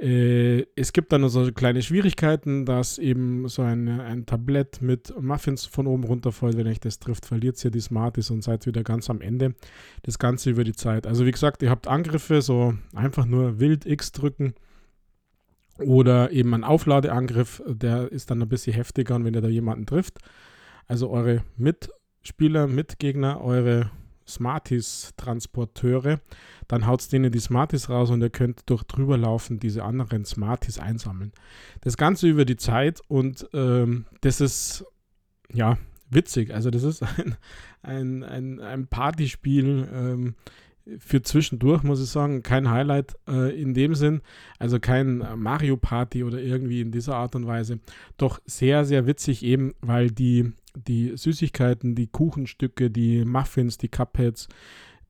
Äh, 0.00 0.66
es 0.76 0.92
gibt 0.92 1.12
dann 1.12 1.28
so 1.28 1.52
kleine 1.52 1.82
Schwierigkeiten, 1.82 2.64
dass 2.64 2.98
eben 2.98 3.48
so 3.48 3.62
ein, 3.62 3.88
ein 3.88 4.24
Tablett 4.24 4.80
mit 4.80 5.14
Muffins 5.20 5.66
von 5.66 5.86
oben 5.86 6.04
runterfällt. 6.04 6.56
Wenn 6.56 6.66
euch 6.66 6.80
das 6.80 6.98
trifft, 6.98 7.26
verliert 7.26 7.62
ihr 7.64 7.70
die 7.70 7.80
Smarties 7.80 8.30
und 8.30 8.42
seid 8.42 8.66
wieder 8.66 8.82
ganz 8.82 9.10
am 9.10 9.20
Ende. 9.20 9.54
Das 10.02 10.18
Ganze 10.18 10.50
über 10.50 10.64
die 10.64 10.72
Zeit. 10.72 11.06
Also 11.06 11.26
wie 11.26 11.30
gesagt, 11.30 11.62
ihr 11.62 11.70
habt 11.70 11.86
Angriffe, 11.86 12.40
so 12.40 12.74
einfach 12.94 13.26
nur 13.26 13.60
wild 13.60 13.84
X 13.84 14.12
drücken. 14.12 14.54
Oder 15.78 16.30
eben 16.30 16.52
ein 16.54 16.64
Aufladeangriff, 16.64 17.62
der 17.66 18.10
ist 18.10 18.30
dann 18.30 18.42
ein 18.42 18.48
bisschen 18.48 18.74
heftiger, 18.74 19.22
wenn 19.22 19.34
ihr 19.34 19.40
da 19.40 19.48
jemanden 19.48 19.86
trifft. 19.86 20.18
Also 20.86 21.10
eure 21.10 21.42
Mitspieler, 21.56 22.66
Mitgegner, 22.66 23.40
eure 23.42 23.90
Smarties-Transporteure, 24.30 26.20
dann 26.68 26.86
haut 26.86 27.00
es 27.00 27.08
denen 27.08 27.32
die 27.32 27.40
Smarties 27.40 27.88
raus 27.88 28.10
und 28.10 28.22
ihr 28.22 28.30
könnt 28.30 28.62
durch 28.66 28.84
drüber 28.84 29.18
laufen 29.18 29.58
diese 29.58 29.84
anderen 29.84 30.24
Smarties 30.24 30.78
einsammeln. 30.78 31.32
Das 31.80 31.96
Ganze 31.96 32.28
über 32.28 32.44
die 32.44 32.56
Zeit 32.56 33.00
und 33.08 33.48
ähm, 33.52 34.06
das 34.20 34.40
ist 34.40 34.84
ja 35.52 35.78
witzig. 36.10 36.52
Also 36.52 36.70
das 36.70 36.82
ist 36.82 37.02
ein, 37.16 37.36
ein, 37.82 38.22
ein, 38.24 38.60
ein 38.60 38.86
Partyspiel 38.86 39.88
ähm, 39.92 40.34
für 40.98 41.22
zwischendurch, 41.22 41.82
muss 41.82 42.02
ich 42.02 42.08
sagen, 42.08 42.42
kein 42.42 42.70
Highlight 42.70 43.14
äh, 43.28 43.60
in 43.60 43.74
dem 43.74 43.94
Sinn, 43.94 44.22
also 44.58 44.80
kein 44.80 45.24
Mario 45.36 45.76
Party 45.76 46.24
oder 46.24 46.40
irgendwie 46.40 46.80
in 46.80 46.90
dieser 46.90 47.16
Art 47.16 47.34
und 47.36 47.46
Weise. 47.46 47.80
Doch 48.16 48.40
sehr, 48.46 48.84
sehr 48.84 49.06
witzig 49.06 49.44
eben, 49.44 49.74
weil 49.80 50.10
die 50.10 50.52
die 50.86 51.16
Süßigkeiten, 51.16 51.94
die 51.94 52.06
Kuchenstücke, 52.06 52.90
die 52.90 53.24
Muffins, 53.24 53.78
die 53.78 53.88
Cupheads, 53.88 54.48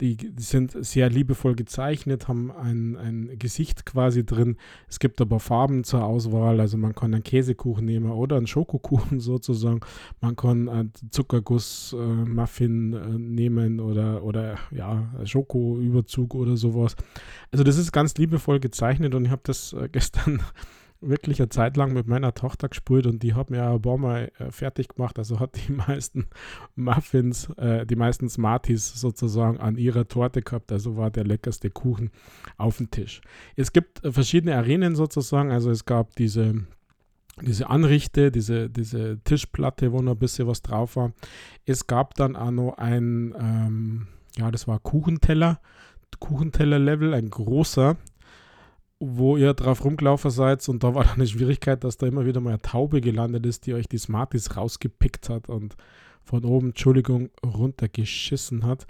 die, 0.00 0.16
die, 0.16 0.42
sind 0.42 0.72
sehr 0.84 1.10
liebevoll 1.10 1.54
gezeichnet, 1.54 2.26
haben 2.28 2.50
ein, 2.50 2.96
ein 2.96 3.38
Gesicht 3.38 3.84
quasi 3.84 4.24
drin. 4.24 4.56
Es 4.88 4.98
gibt 4.98 5.20
aber 5.20 5.40
Farben 5.40 5.84
zur 5.84 6.04
Auswahl, 6.04 6.60
also 6.60 6.78
man 6.78 6.94
kann 6.94 7.12
einen 7.12 7.22
Käsekuchen 7.22 7.84
nehmen 7.84 8.10
oder 8.10 8.36
einen 8.36 8.46
Schokokuchen 8.46 9.20
sozusagen. 9.20 9.80
Man 10.20 10.36
kann 10.36 10.68
einen 10.68 10.92
Zuckerguss-Muffin 11.10 12.92
äh, 12.92 12.96
äh, 12.96 13.18
nehmen 13.18 13.80
oder, 13.80 14.24
oder 14.24 14.56
ja, 14.70 15.12
Schokoüberzug 15.24 16.34
oder 16.34 16.56
sowas. 16.56 16.96
Also 17.50 17.64
das 17.64 17.76
ist 17.76 17.92
ganz 17.92 18.14
liebevoll 18.16 18.60
gezeichnet 18.60 19.14
und 19.14 19.26
ich 19.26 19.30
habe 19.30 19.42
das 19.44 19.74
äh, 19.74 19.88
gestern 19.92 20.42
wirklich 21.00 21.40
eine 21.40 21.49
Zeit 21.49 21.76
lang 21.76 21.92
mit 21.92 22.07
meiner 22.07 22.35
Tochter 22.35 22.69
gespielt 22.69 23.07
und 23.07 23.23
die 23.23 23.35
hat 23.35 23.50
mir 23.50 23.64
ein 23.64 23.80
paar 23.80 23.99
Mal 23.99 24.30
äh, 24.38 24.50
fertig 24.50 24.88
gemacht. 24.88 25.19
Also 25.19 25.40
hat 25.40 25.57
die 25.57 25.73
meisten 25.88 26.28
Muffins, 26.76 27.49
äh, 27.57 27.87
die 27.87 27.97
meisten 27.97 28.28
Smarties 28.28 29.00
sozusagen 29.00 29.59
an 29.59 29.76
ihrer 29.76 30.07
Torte 30.09 30.42
gehabt. 30.42 30.73
Also 30.73 30.97
war 30.97 31.11
der 31.11 31.25
leckerste 31.25 31.71
Kuchen 31.71 32.11
auf 32.57 32.76
dem 32.76 32.90
Tisch. 32.90 33.21
Es 33.57 33.73
gibt 33.73 34.04
äh, 34.04 34.12
verschiedene 34.12 34.57
Arenen 34.57 34.95
sozusagen. 34.95 35.50
Also 35.50 35.71
es 35.71 35.85
gab 35.85 36.14
diese 36.16 36.66
diese 37.42 37.71
Anrichte, 37.71 38.30
diese, 38.30 38.69
diese 38.69 39.19
Tischplatte, 39.25 39.92
wo 39.92 40.02
noch 40.02 40.12
ein 40.12 40.19
bisschen 40.19 40.47
was 40.47 40.61
drauf 40.61 40.97
war. 40.97 41.12
Es 41.64 41.87
gab 41.87 42.14
dann 42.14 42.37
auch 42.37 42.50
noch 42.50 42.76
ein, 42.76 43.35
ähm, 43.38 44.07
ja, 44.37 44.50
das 44.50 44.69
war 44.69 44.78
Kuchenteller, 44.78 45.61
Kuchenteller-Level, 46.19 47.14
ein 47.14 47.30
großer, 47.30 47.97
wo 49.00 49.38
ihr 49.38 49.54
drauf 49.54 49.83
rumgelaufen 49.85 50.30
seid 50.30 50.69
und 50.69 50.85
da 50.85 50.95
war 50.95 51.04
dann 51.04 51.14
eine 51.14 51.26
Schwierigkeit, 51.26 51.83
dass 51.83 51.97
da 51.97 52.07
immer 52.07 52.26
wieder 52.26 52.40
mal 52.40 52.50
eine 52.50 52.62
Taube 52.62 53.00
gelandet 53.00 53.47
ist, 53.47 53.66
die 53.66 53.75
euch 53.75 53.88
die 53.88 53.99
Smarties 53.99 54.57
rausgepickt 54.57 55.30
hat 55.30 55.49
und 55.49 55.76
von 56.23 56.45
oben, 56.45 56.69
Entschuldigung, 56.69 57.30
runtergeschissen 57.45 58.64
hat. 58.64 58.87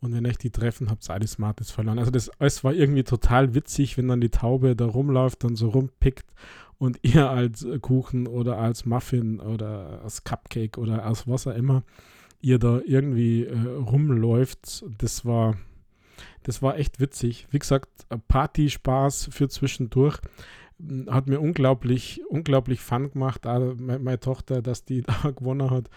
Und 0.00 0.14
wenn 0.14 0.26
euch 0.26 0.38
die 0.38 0.50
treffen, 0.50 0.90
habt 0.90 1.08
ihr 1.08 1.14
alle 1.14 1.26
Smarties 1.26 1.72
verloren. 1.72 1.98
Also 1.98 2.12
das 2.12 2.30
alles 2.38 2.62
war 2.62 2.72
irgendwie 2.72 3.02
total 3.02 3.54
witzig, 3.54 3.98
wenn 3.98 4.06
dann 4.06 4.20
die 4.20 4.30
Taube 4.30 4.76
da 4.76 4.86
rumläuft 4.86 5.44
und 5.44 5.56
so 5.56 5.70
rumpickt 5.70 6.32
und 6.78 7.00
ihr 7.02 7.28
als 7.28 7.66
Kuchen 7.80 8.28
oder 8.28 8.58
als 8.58 8.86
Muffin 8.86 9.40
oder 9.40 10.00
als 10.04 10.22
Cupcake 10.22 10.78
oder 10.78 11.04
als 11.04 11.26
was 11.26 11.48
auch 11.48 11.54
immer 11.54 11.82
ihr 12.40 12.60
da 12.60 12.80
irgendwie 12.84 13.44
äh, 13.44 13.58
rumläuft. 13.58 14.84
Das 14.98 15.24
war 15.24 15.56
das 16.42 16.62
war 16.62 16.78
echt 16.78 17.00
witzig. 17.00 17.46
Wie 17.50 17.58
gesagt, 17.58 17.88
Party-Spaß 18.28 19.28
für 19.32 19.48
zwischendurch. 19.48 20.18
Hm, 20.78 21.08
hat 21.10 21.26
mir 21.26 21.40
unglaublich, 21.40 22.22
unglaublich 22.28 22.80
Fun 22.80 23.10
gemacht. 23.10 23.46
Auch 23.46 23.74
meine, 23.76 23.98
meine 23.98 24.20
Tochter, 24.20 24.62
dass 24.62 24.84
die 24.84 25.02
da 25.22 25.30
gewonnen 25.30 25.70
hat, 25.70 25.88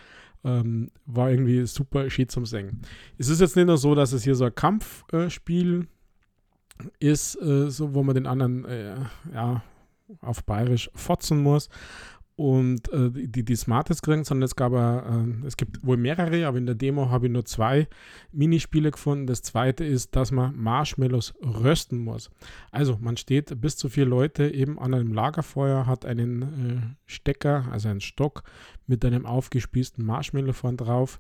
ähm, 0.43 0.89
war 1.05 1.29
irgendwie 1.29 1.65
super 1.65 2.09
schön 2.09 2.29
zum 2.29 2.45
Singen. 2.45 2.81
Es 3.17 3.29
ist 3.29 3.41
jetzt 3.41 3.55
nicht 3.55 3.67
nur 3.67 3.77
so, 3.77 3.95
dass 3.95 4.11
es 4.11 4.23
hier 4.23 4.35
so 4.35 4.45
ein 4.45 4.55
Kampfspiel 4.55 5.87
äh, 6.99 7.05
ist, 7.11 7.39
äh, 7.41 7.69
so, 7.69 7.93
wo 7.93 8.03
man 8.03 8.15
den 8.15 8.25
anderen 8.25 8.65
äh, 8.65 8.95
ja, 9.33 9.63
auf 10.21 10.43
Bayerisch 10.43 10.89
fotzen 10.95 11.43
muss 11.43 11.69
und 12.41 12.91
äh, 12.91 13.12
die, 13.12 13.45
die 13.45 13.55
Smartes 13.55 14.01
kriegen, 14.01 14.24
sondern 14.24 14.45
es 14.45 14.55
gab 14.55 14.74
äh, 14.74 15.45
es 15.45 15.57
gibt 15.57 15.86
wohl 15.86 15.98
mehrere, 15.98 16.48
aber 16.48 16.57
in 16.57 16.65
der 16.65 16.74
Demo 16.74 17.12
habe 17.12 17.27
ich 17.27 17.31
nur 17.31 17.45
zwei 17.45 17.88
Minispiele 18.31 18.89
gefunden. 18.89 19.27
Das 19.27 19.43
zweite 19.43 19.86
ist, 19.86 20.15
dass 20.15 20.31
man 20.31 20.57
Marshmallows 20.57 21.36
rösten 21.43 22.00
muss. 22.00 22.31
Also 22.71 22.98
man 23.00 23.15
steht 23.15 23.62
bis 23.62 23.77
zu 23.77 23.89
vier 23.89 24.05
Leute 24.05 24.51
eben 24.51 24.79
an 24.79 24.95
einem 24.95 25.13
Lagerfeuer, 25.13 25.86
hat 25.86 26.03
einen 26.03 26.41
äh, 26.41 26.95
Stecker, 27.05 27.67
also 27.71 27.89
einen 27.89 28.01
Stock 28.01 28.41
mit 28.88 29.05
einem 29.05 29.27
aufgespießten 29.27 30.03
Marshmallow 30.03 30.53
vorn 30.53 30.77
drauf 30.77 31.19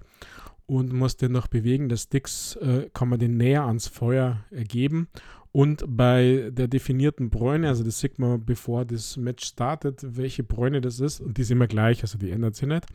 und 0.65 0.91
muss 0.91 1.17
den 1.17 1.33
noch 1.33 1.47
bewegen. 1.47 1.87
Der 1.87 1.97
Sticks 1.97 2.55
äh, 2.55 2.89
kann 2.95 3.09
man 3.09 3.19
den 3.19 3.37
näher 3.37 3.65
ans 3.65 3.87
Feuer 3.87 4.43
geben 4.51 5.07
und 5.51 5.83
bei 5.87 6.49
der 6.51 6.67
definierten 6.67 7.29
Bräune, 7.29 7.67
also 7.67 7.83
das 7.83 7.99
sieht 7.99 8.19
man, 8.19 8.45
bevor 8.45 8.85
das 8.85 9.17
Match 9.17 9.45
startet, 9.45 9.99
welche 10.01 10.43
Bräune 10.43 10.79
das 10.79 10.99
ist, 10.99 11.19
und 11.19 11.37
die 11.37 11.41
ist 11.41 11.51
immer 11.51 11.67
gleich, 11.67 12.01
also 12.01 12.17
die 12.17 12.31
ändert 12.31 12.55
sich 12.55 12.67
nicht, 12.67 12.85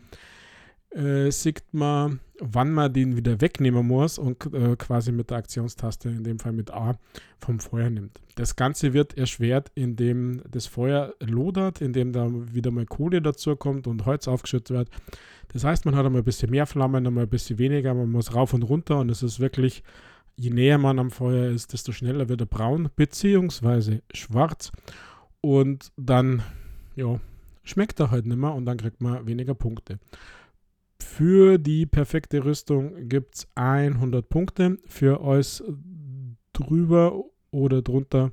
äh, 0.91 1.31
sieht 1.31 1.63
man, 1.73 2.21
wann 2.41 2.73
man 2.73 2.93
den 2.93 3.17
wieder 3.17 3.41
wegnehmen 3.43 3.87
muss 3.87 4.19
und 4.19 4.53
äh, 4.55 4.77
quasi 4.77 5.13
mit 5.13 5.31
der 5.31 5.39
Aktionstaste, 5.39 6.09
in 6.09 6.25
dem 6.25 6.39
Fall 6.39 6.53
mit 6.53 6.71
A, 6.71 6.99
vom 7.39 7.61
Feuer 7.61 7.91
nimmt. 7.91 8.21
Das 8.37 8.57
Ganze 8.57 8.95
wird 8.95 9.19
erschwert, 9.19 9.71
indem 9.75 10.41
das 10.51 10.67
Feuer 10.67 11.15
lodert, 11.21 11.83
indem 11.83 12.13
da 12.13 12.31
wieder 12.53 12.71
mal 12.71 12.87
Kohle 12.87 13.21
dazu 13.21 13.55
kommt 13.57 13.87
und 13.87 14.07
Holz 14.07 14.27
aufgeschüttet 14.29 14.71
wird. 14.71 14.91
Das 15.53 15.65
heißt, 15.65 15.85
man 15.85 15.95
hat 15.95 16.07
einmal 16.07 16.23
ein 16.23 16.25
bisschen 16.25 16.51
mehr 16.51 16.67
Flammen, 16.67 17.07
einmal 17.07 17.25
ein 17.25 17.31
bisschen 17.31 17.59
weniger, 17.59 17.93
man 17.93 18.11
muss 18.11 18.35
rauf 18.35 18.55
und 18.55 18.63
runter 18.63 18.99
und 18.99 19.11
es 19.11 19.23
ist 19.23 19.41
wirklich 19.41 19.83
je 20.37 20.51
näher 20.51 20.79
man 20.79 20.99
am 20.99 21.11
Feuer 21.11 21.51
ist, 21.51 21.73
desto 21.73 21.93
schneller 21.93 22.29
wird 22.29 22.41
er 22.41 22.47
braun 22.47 22.91
bzw. 22.95 24.01
schwarz. 24.13 24.73
Und 25.41 25.93
dann, 25.97 26.43
ja, 26.95 27.21
schmeckt 27.63 28.01
er 28.01 28.11
halt 28.11 28.27
nicht 28.27 28.39
mehr 28.39 28.55
und 28.55 28.67
dann 28.67 28.77
kriegt 28.77 29.01
man 29.01 29.27
weniger 29.27 29.55
Punkte. 29.55 29.99
Für 31.01 31.59
die 31.59 31.87
perfekte 31.87 32.45
Rüstung 32.45 33.09
gibt 33.09 33.37
es 33.37 33.49
100 33.55 34.29
Punkte. 34.29 34.79
Für 34.87 35.21
alles 35.21 35.63
drüber 36.53 37.25
oder 37.51 37.83
drunter 37.83 38.33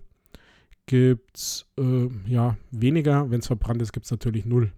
gibt 0.86 1.38
es 1.38 1.66
äh, 1.78 2.10
ja, 2.26 2.58
weniger. 2.72 3.30
Wenn 3.30 3.40
es 3.40 3.48
verbrannt 3.48 3.82
ist, 3.82 3.94
gibt 3.94 4.06
es 4.06 4.12
natürlich 4.12 4.46
0. 4.46 4.72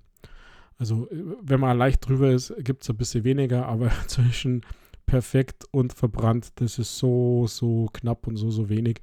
Also, 0.77 1.07
wenn 1.41 1.59
man 1.59 1.77
leicht 1.77 2.07
drüber 2.07 2.31
ist, 2.31 2.53
gibt 2.59 2.83
es 2.83 2.89
ein 2.89 2.97
bisschen 2.97 3.23
weniger, 3.23 3.65
aber 3.65 3.91
zwischen 4.07 4.61
perfekt 5.05 5.65
und 5.71 5.93
verbrannt. 5.93 6.53
Das 6.55 6.79
ist 6.79 6.97
so, 6.97 7.47
so 7.47 7.87
knapp 7.93 8.27
und 8.27 8.37
so, 8.37 8.49
so 8.49 8.69
wenig, 8.69 9.01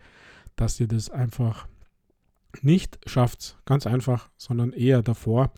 dass 0.56 0.80
ihr 0.80 0.88
das 0.88 1.10
einfach 1.10 1.66
nicht 2.60 2.98
schafft. 3.08 3.58
Ganz 3.64 3.86
einfach, 3.86 4.30
sondern 4.36 4.72
eher 4.72 5.02
davor. 5.02 5.52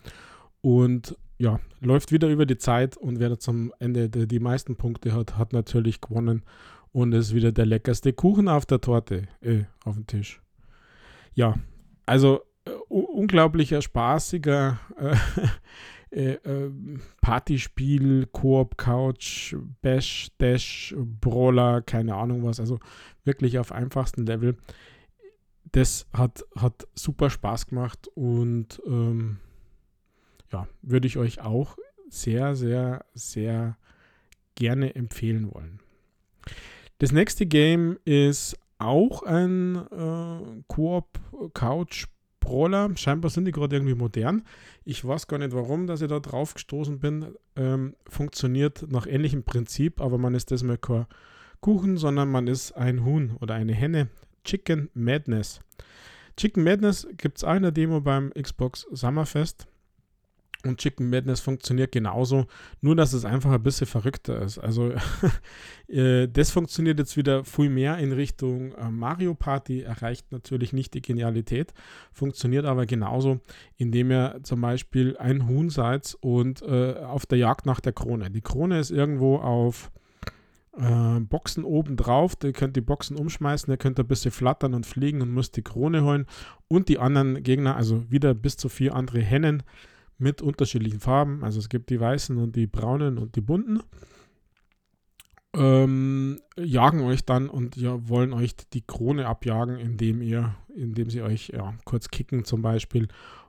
Und 0.61 1.17
ja, 1.37 1.59
läuft 1.81 2.11
wieder 2.11 2.29
über 2.29 2.45
die 2.45 2.57
Zeit 2.57 2.95
und 2.97 3.19
wer 3.19 3.37
zum 3.39 3.73
Ende 3.79 4.09
die, 4.09 4.27
die 4.27 4.39
meisten 4.39 4.75
Punkte 4.75 5.13
hat, 5.13 5.37
hat 5.37 5.53
natürlich 5.53 5.99
gewonnen 6.01 6.43
und 6.91 7.11
ist 7.13 7.33
wieder 7.35 7.51
der 7.51 7.65
leckerste 7.65 8.13
Kuchen 8.13 8.47
auf 8.47 8.65
der 8.65 8.79
Torte, 8.79 9.27
äh, 9.41 9.63
auf 9.83 9.95
dem 9.95 10.07
Tisch. 10.07 10.41
Ja, 11.33 11.55
also 12.05 12.41
äh, 12.65 12.71
unglaublicher, 12.87 13.81
spaßiger 13.81 14.79
äh, 14.97 15.15
äh, 16.15 16.35
äh, 16.35 16.71
Partyspiel, 17.19 18.27
Koop, 18.31 18.77
Couch, 18.77 19.53
Bash, 19.81 20.29
Dash, 20.37 20.95
Brawler, 20.97 21.81
keine 21.81 22.15
Ahnung 22.15 22.45
was. 22.45 22.61
Also 22.61 22.79
wirklich 23.25 23.59
auf 23.59 23.73
einfachsten 23.73 24.25
Level. 24.25 24.55
Das 25.73 26.07
hat, 26.13 26.45
hat 26.55 26.87
super 26.95 27.29
Spaß 27.29 27.67
gemacht 27.67 28.07
und 28.15 28.81
ähm, 28.85 29.39
ja, 30.53 30.67
würde 30.81 31.07
ich 31.07 31.17
euch 31.17 31.41
auch 31.41 31.77
sehr, 32.09 32.55
sehr, 32.55 33.03
sehr 33.13 33.77
gerne 34.55 34.95
empfehlen 34.95 35.53
wollen. 35.53 35.79
Das 36.99 37.11
nächste 37.11 37.45
Game 37.45 37.97
ist 38.05 38.57
auch 38.77 39.23
ein 39.23 39.75
äh, 39.75 40.63
Koop 40.67 41.19
Couch 41.53 42.07
Brawler. 42.45 42.89
Scheinbar 42.95 43.29
sind 43.31 43.45
die 43.45 43.51
gerade 43.51 43.75
irgendwie 43.75 43.95
modern. 43.95 44.43
Ich 44.83 45.03
weiß 45.03 45.27
gar 45.27 45.37
nicht 45.39 45.53
warum, 45.53 45.87
dass 45.87 46.01
ich 46.01 46.07
da 46.07 46.19
drauf 46.19 46.53
gestoßen 46.53 46.99
bin. 46.99 47.35
Ähm, 47.55 47.95
funktioniert 48.07 48.85
nach 48.89 49.07
ähnlichem 49.07 49.43
Prinzip, 49.43 49.99
aber 49.99 50.17
man 50.17 50.35
ist 50.35 50.51
das 50.51 50.63
kein 50.81 51.07
Kuchen, 51.59 51.97
sondern 51.97 52.29
man 52.29 52.47
ist 52.47 52.73
ein 52.73 53.03
Huhn 53.03 53.35
oder 53.41 53.55
eine 53.55 53.73
Henne. 53.73 54.09
Chicken 54.43 54.89
Madness. 54.93 55.59
Chicken 56.37 56.63
Madness 56.63 57.07
gibt 57.17 57.37
es 57.37 57.43
auch 57.43 57.55
in 57.55 57.63
der 57.63 57.71
Demo 57.71 58.01
beim 58.01 58.31
Xbox 58.31 58.87
Summerfest. 58.91 59.67
Und 60.65 60.79
Chicken 60.79 61.09
Madness 61.09 61.39
funktioniert 61.39 61.91
genauso, 61.91 62.45
nur 62.81 62.95
dass 62.95 63.13
es 63.13 63.25
einfach 63.25 63.51
ein 63.51 63.63
bisschen 63.63 63.87
verrückter 63.87 64.41
ist. 64.41 64.57
Also 64.57 64.93
äh, 65.87 66.27
das 66.27 66.51
funktioniert 66.51 66.99
jetzt 66.99 67.17
wieder 67.17 67.43
viel 67.43 67.69
mehr 67.69 67.97
in 67.97 68.11
Richtung 68.11 68.73
äh, 68.73 68.89
Mario 68.89 69.35
Party, 69.35 69.81
erreicht 69.81 70.31
natürlich 70.31 70.73
nicht 70.73 70.93
die 70.93 71.01
Genialität, 71.01 71.73
funktioniert 72.11 72.65
aber 72.65 72.85
genauso, 72.85 73.39
indem 73.77 74.11
ihr 74.11 74.39
zum 74.43 74.61
Beispiel 74.61 75.17
ein 75.17 75.47
Huhn 75.47 75.69
seid 75.69 76.15
und 76.21 76.61
äh, 76.61 76.95
auf 76.95 77.25
der 77.25 77.37
Jagd 77.37 77.65
nach 77.65 77.79
der 77.79 77.93
Krone. 77.93 78.31
Die 78.31 78.41
Krone 78.41 78.79
ist 78.79 78.91
irgendwo 78.91 79.37
auf 79.37 79.91
äh, 80.77 81.19
Boxen 81.21 81.63
oben 81.63 81.95
drauf. 81.95 82.33
Ihr 82.43 82.53
könnt 82.53 82.75
die 82.75 82.81
Boxen 82.81 83.17
umschmeißen, 83.17 83.71
ihr 83.71 83.77
könnt 83.77 83.99
ein 83.99 84.07
bisschen 84.07 84.31
flattern 84.31 84.73
und 84.73 84.85
fliegen 84.85 85.21
und 85.21 85.33
müsst 85.33 85.55
die 85.55 85.61
Krone 85.61 86.03
holen. 86.03 86.25
Und 86.67 86.89
die 86.89 86.99
anderen 86.99 87.43
Gegner, 87.43 87.75
also 87.75 88.09
wieder 88.09 88.33
bis 88.33 88.57
zu 88.57 88.69
vier 88.69 88.95
andere 88.95 89.21
Hennen, 89.21 89.63
mit 90.17 90.41
unterschiedlichen 90.41 90.99
Farben. 90.99 91.43
Also 91.43 91.59
es 91.59 91.69
gibt 91.69 91.89
die 91.89 91.99
weißen 91.99 92.37
und 92.37 92.55
die 92.55 92.67
braunen 92.67 93.17
und 93.17 93.35
die 93.35 93.41
bunten. 93.41 93.81
Ähm, 95.55 96.41
jagen 96.57 97.01
euch 97.01 97.23
dann 97.25 97.47
und 97.47 97.77
ja, 97.77 98.09
wollen 98.09 98.33
euch 98.33 98.55
die 98.73 98.81
Krone 98.81 99.25
abjagen, 99.27 99.77
indem 99.77 100.21
ihr, 100.21 100.55
indem 100.75 101.09
sie 101.09 101.21
euch 101.21 101.49
ja, 101.49 101.73
kurz 101.85 102.09
kicken 102.09 102.43
zum 102.43 102.61
Beispiel 102.61 103.07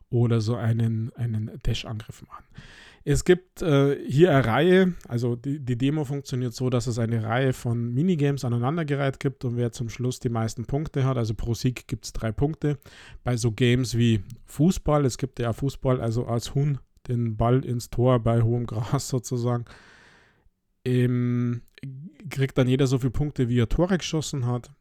oder 0.08 0.40
so 0.40 0.54
einen, 0.54 1.12
einen 1.14 1.50
Dash-Angriff 1.64 2.22
machen. 2.22 2.44
Es 3.08 3.22
gibt 3.24 3.62
äh, 3.62 4.04
hier 4.04 4.32
eine 4.32 4.44
Reihe, 4.44 4.94
also 5.06 5.36
die, 5.36 5.60
die, 5.60 5.78
Demo 5.78 6.02
funktioniert 6.02 6.54
so, 6.54 6.70
dass 6.70 6.88
es 6.88 6.98
eine 6.98 7.22
Reihe 7.22 7.52
von 7.52 7.94
Minigames 7.94 8.44
aneinandergereiht 8.44 9.20
gibt 9.20 9.44
und 9.44 9.56
wer 9.56 9.70
zum 9.70 9.88
Schluss 9.88 10.18
die 10.18 10.28
meisten 10.28 10.64
Punkte 10.64 11.04
hat, 11.04 11.16
also 11.16 11.32
pro 11.32 11.54
Sieg 11.54 11.86
gibt 11.86 12.04
es 12.04 12.12
drei 12.12 12.32
Punkte. 12.32 12.78
Bei 13.22 13.36
so 13.36 13.52
Games 13.52 13.96
wie 13.96 14.24
Fußball, 14.46 15.04
es 15.04 15.18
gibt 15.18 15.38
ja 15.38 15.52
Fußball, 15.52 16.00
also 16.00 16.26
als 16.26 16.56
Huhn 16.56 16.80
den 17.06 17.36
Ball 17.36 17.64
ins 17.64 17.90
Tor 17.90 18.18
bei 18.18 18.42
hohem 18.42 18.66
Gras 18.66 19.06
sozusagen, 19.08 19.66
ähm, 20.84 21.62
kriegt 22.28 22.58
dann 22.58 22.66
jeder 22.66 22.88
so 22.88 22.98
viele 22.98 23.12
Punkte, 23.12 23.48
wie 23.48 23.60
er 23.60 23.68
Tore 23.68 23.98
geschossen 23.98 24.46
hat. 24.46 24.72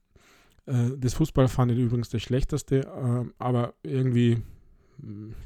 Äh, 0.65 0.97
das 0.97 1.13
Fußball 1.13 1.47
fand 1.47 1.73
ich 1.73 1.77
übrigens 1.77 2.09
das 2.09 2.23
schlechteste, 2.23 2.87
äh, 2.87 3.31
aber 3.37 3.75
irgendwie 3.83 4.41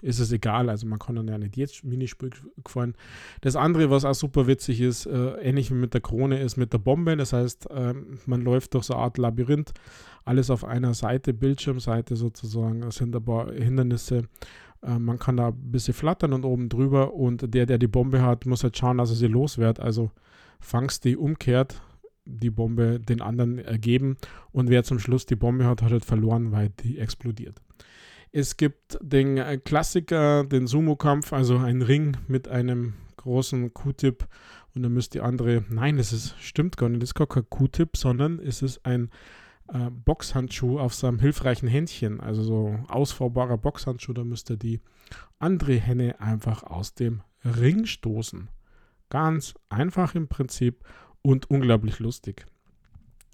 ist 0.02 0.20
es 0.20 0.32
egal. 0.32 0.70
Also 0.70 0.88
man 0.88 1.00
kann 1.00 1.16
dann 1.16 1.28
ja 1.28 1.38
nicht 1.38 1.58
jetzt 1.58 1.84
Minispiel 1.84 2.30
gefallen. 2.64 2.96
Das 3.42 3.56
andere, 3.56 3.90
was 3.90 4.06
auch 4.06 4.14
super 4.14 4.48
witzig 4.48 4.82
ist, 4.82 5.06
äh, 5.06 5.32
ähnlich 5.42 5.72
wie 5.72 5.76
mit 5.76 5.94
der 5.94 6.02
Krone, 6.02 6.40
ist 6.40 6.58
mit 6.58 6.74
der 6.74 6.78
Bombe. 6.78 7.16
Das 7.18 7.34
heißt, 7.34 7.70
äh, 7.72 7.94
man 8.26 8.42
läuft 8.42 8.74
durch 8.74 8.86
so 8.86 8.94
eine 8.94 9.04
Art 9.04 9.18
Labyrinth, 9.18 9.74
alles 10.26 10.50
auf 10.50 10.64
einer 10.64 10.94
Seite, 10.94 11.34
Bildschirmseite 11.34 12.16
sozusagen. 12.16 12.84
Es 12.84 12.96
sind 12.96 13.16
ein 13.16 13.24
paar 13.24 13.52
Hindernisse. 13.52 14.24
Äh, 14.82 15.00
man 15.00 15.20
kann 15.20 15.38
da 15.38 15.50
ein 15.50 15.72
bisschen 15.72 15.94
flattern 15.94 16.34
und 16.34 16.46
oben 16.46 16.70
drüber 16.70 17.14
und 17.14 17.54
der, 17.54 17.66
der 17.66 17.78
die 17.78 17.88
Bombe 17.88 18.22
hat, 18.22 18.46
muss 18.46 18.64
halt 18.64 18.78
schauen, 18.78 18.98
dass 18.98 19.10
er 19.10 19.16
sie 19.16 19.28
los. 19.28 19.60
Also 19.60 20.12
fangst 20.60 21.06
die 21.06 21.18
umkehrt, 21.18 21.82
die 22.26 22.50
Bombe 22.50 23.00
den 23.00 23.22
anderen 23.22 23.60
ergeben 23.60 24.18
und 24.52 24.70
wer 24.70 24.84
zum 24.84 25.00
Schluss 25.00 25.26
die 25.26 25.36
Bombe 25.36 25.66
hat, 25.66 25.82
hat 25.82 25.92
halt 25.92 26.06
verloren, 26.06 26.52
weil 26.52 26.70
die 26.84 27.00
explodiert. 27.00 27.62
Es 28.32 28.58
gibt 28.58 28.98
den 29.02 29.38
äh, 29.38 29.58
Klassiker, 29.58 30.44
den 30.44 30.68
Sumo-Kampf, 30.68 31.34
also 31.34 31.58
ein 31.58 31.82
Ring 31.82 32.18
mit 32.28 32.48
einem 32.48 32.94
großen 33.18 33.74
Q-Tip 33.74 34.28
und 34.76 34.84
dann 34.84 34.94
müsst 34.94 35.13
die 35.13 35.22
andere, 35.22 35.63
nein, 35.70 35.98
das 35.98 36.13
ist, 36.13 36.36
stimmt 36.39 36.78
gar 36.78 36.89
nicht, 36.89 37.02
das 37.02 37.10
ist 37.10 37.15
gar 37.15 37.28
kein 37.28 37.50
Q-Tip, 37.50 37.98
sondern 37.98 38.39
es 38.39 38.62
ist 38.62 38.86
ein 38.86 39.10
äh, 39.74 39.89
Boxhandschuh 39.89 40.80
auf 40.80 40.94
seinem 40.94 41.20
hilfreichen 41.20 41.68
Händchen, 41.68 42.20
also 42.20 42.44
so 42.44 42.80
ausfahrbarer 42.88 43.58
Boxhandschuh, 43.58 44.13
da 44.13 44.24
müsst 44.24 44.50
ihr 44.50 44.58
die 44.58 44.80
andere 45.39 45.76
Henne 45.76 46.20
einfach 46.22 46.63
aus 46.63 46.94
dem 46.94 47.22
Ring 47.44 47.86
stoßen. 47.86 48.50
Ganz 49.10 49.56
einfach 49.70 50.15
im 50.15 50.28
Prinzip 50.28 50.84
und 51.22 51.50
unglaublich 51.50 52.00
lustig. 52.00 52.46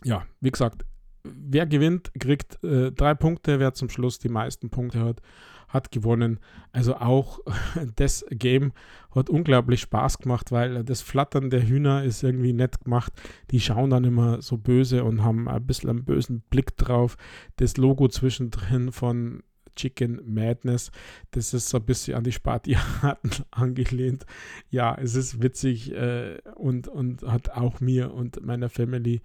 Ja, 0.04 0.26
wie 0.40 0.52
gesagt, 0.52 0.86
wer 1.26 1.66
gewinnt, 1.66 2.12
kriegt 2.20 2.64
äh, 2.64 2.92
drei 2.92 3.14
Punkte. 3.14 3.60
Wer 3.60 3.74
zum 3.74 3.90
Schluss 3.90 4.20
die 4.20 4.30
meisten 4.30 4.70
Punkte 4.70 5.00
hat, 5.00 5.22
hat 5.68 5.92
gewonnen. 5.92 6.40
Also 6.72 6.96
auch 6.96 7.40
das 7.96 8.26
Game 8.30 8.74
hat 9.14 9.30
unglaublich 9.30 9.82
Spaß 9.82 10.20
gemacht, 10.20 10.52
weil 10.52 10.84
das 10.84 11.02
Flattern 11.02 11.50
der 11.50 11.68
Hühner 11.68 12.04
ist 12.04 12.24
irgendwie 12.24 12.54
nett 12.54 12.84
gemacht. 12.84 13.14
Die 13.52 13.60
schauen 13.60 13.90
dann 13.90 14.04
immer 14.04 14.42
so 14.42 14.58
böse 14.58 15.04
und 15.04 15.24
haben 15.24 15.48
ein 15.48 15.66
bisschen 15.66 15.90
einen 15.90 16.06
bösen 16.06 16.42
Blick 16.50 16.76
drauf. 16.78 17.18
Das 17.58 17.78
Logo 17.78 18.08
zwischendrin 18.08 18.92
von 18.92 19.44
Chicken 19.76 20.22
Madness. 20.26 20.92
Das 21.32 21.54
ist 21.54 21.70
so 21.70 21.78
ein 21.78 21.86
bisschen 21.86 22.16
an 22.16 22.24
die 22.24 22.32
Spartiaten 22.32 23.32
angelehnt. 23.52 24.26
Ja, 24.70 24.96
es 24.96 25.16
ist 25.16 25.42
witzig 25.42 25.92
äh, 25.94 26.40
und, 26.56 26.88
und 26.88 27.24
hat 27.24 27.52
auch 27.52 27.82
mir 27.82 28.14
und 28.14 28.44
meiner 28.46 28.70
Family 28.70 29.22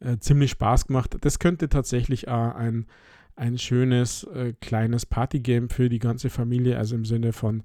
äh, 0.00 0.18
ziemlich 0.18 0.50
Spaß 0.52 0.86
gemacht. 0.86 1.16
Das 1.20 1.38
könnte 1.38 1.68
tatsächlich 1.68 2.28
auch 2.28 2.54
ein, 2.54 2.86
ein 3.34 3.58
schönes 3.58 4.24
äh, 4.24 4.54
kleines 4.60 5.06
Partygame 5.06 5.68
für 5.68 5.88
die 5.88 5.98
ganze 5.98 6.30
Familie, 6.30 6.78
also 6.78 6.94
im 6.94 7.04
Sinne 7.04 7.32
von, 7.32 7.62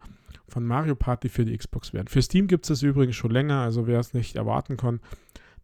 von 0.48 0.65
Mario 0.65 0.96
Party 0.96 1.30
für 1.30 1.46
die 1.46 1.58
Xbox 1.58 1.94
werden. 1.94 2.08
Für 2.08 2.22
Steam 2.22 2.48
gibt 2.48 2.65
es 2.65 2.70
das 2.70 2.84
übrigens 2.84 3.15
schon 3.15 3.32
länger, 3.32 3.62
also 3.62 3.88
wer 3.88 4.00
es 4.00 4.13
nicht 4.13 4.36
erwarten 4.36 4.78
kann, 4.78 5.00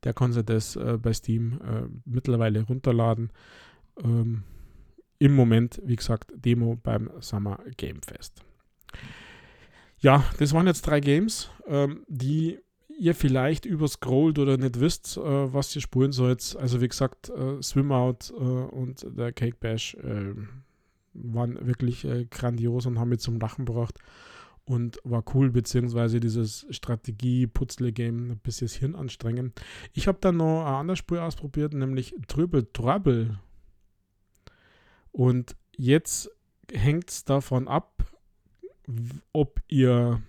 der 0.03 0.13
sich 0.31 0.45
das 0.45 0.75
äh, 0.75 0.97
bei 1.01 1.13
Steam 1.13 1.59
äh, 1.61 1.87
mittlerweile 2.05 2.63
runterladen. 2.63 3.31
Ähm, 4.03 4.43
Im 5.19 5.35
Moment, 5.35 5.81
wie 5.83 5.95
gesagt, 5.95 6.31
Demo 6.35 6.77
beim 6.81 7.09
Summer 7.19 7.59
Game 7.77 8.01
Fest. 8.01 8.43
Ja, 9.99 10.23
das 10.37 10.53
waren 10.53 10.67
jetzt 10.67 10.83
drei 10.83 10.99
Games, 10.99 11.49
ähm, 11.65 12.05
die 12.07 12.59
ihr 12.97 13.15
vielleicht 13.15 13.65
überscrollt 13.65 14.39
oder 14.39 14.57
nicht 14.57 14.79
wisst, 14.79 15.17
äh, 15.17 15.21
was 15.21 15.75
ihr 15.75 15.81
spulen 15.81 16.11
sollt. 16.11 16.55
Also 16.59 16.81
wie 16.81 16.87
gesagt, 16.87 17.29
äh, 17.29 17.61
Swimout 17.61 18.31
äh, 18.31 18.41
und 18.41 19.05
der 19.17 19.31
Cake 19.31 19.57
Bash 19.59 19.95
äh, 19.95 20.33
waren 21.13 21.65
wirklich 21.65 22.05
äh, 22.05 22.25
grandios 22.25 22.85
und 22.85 22.99
haben 22.99 23.09
mich 23.09 23.19
zum 23.19 23.39
Lachen 23.39 23.65
gebracht 23.65 23.99
und 24.65 24.99
war 25.03 25.23
cool, 25.33 25.49
beziehungsweise 25.51 26.19
dieses 26.19 26.67
Strategie-Putzle-Game 26.69 28.31
ein 28.31 28.39
bisschen 28.39 28.67
das 28.67 28.75
Hirn 28.75 28.95
anstrengen. 28.95 29.53
Ich 29.93 30.07
habe 30.07 30.17
dann 30.19 30.37
noch 30.37 30.65
ein 30.65 30.73
anderes 30.73 30.99
Spiel 30.99 31.19
ausprobiert, 31.19 31.73
nämlich 31.73 32.13
Trübel 32.27 32.67
Trouble. 32.73 33.39
Und 35.11 35.55
jetzt 35.75 36.29
hängt 36.71 37.09
es 37.09 37.23
davon 37.23 37.67
ab, 37.67 38.03
ob 39.31 39.61
ihr 39.69 40.21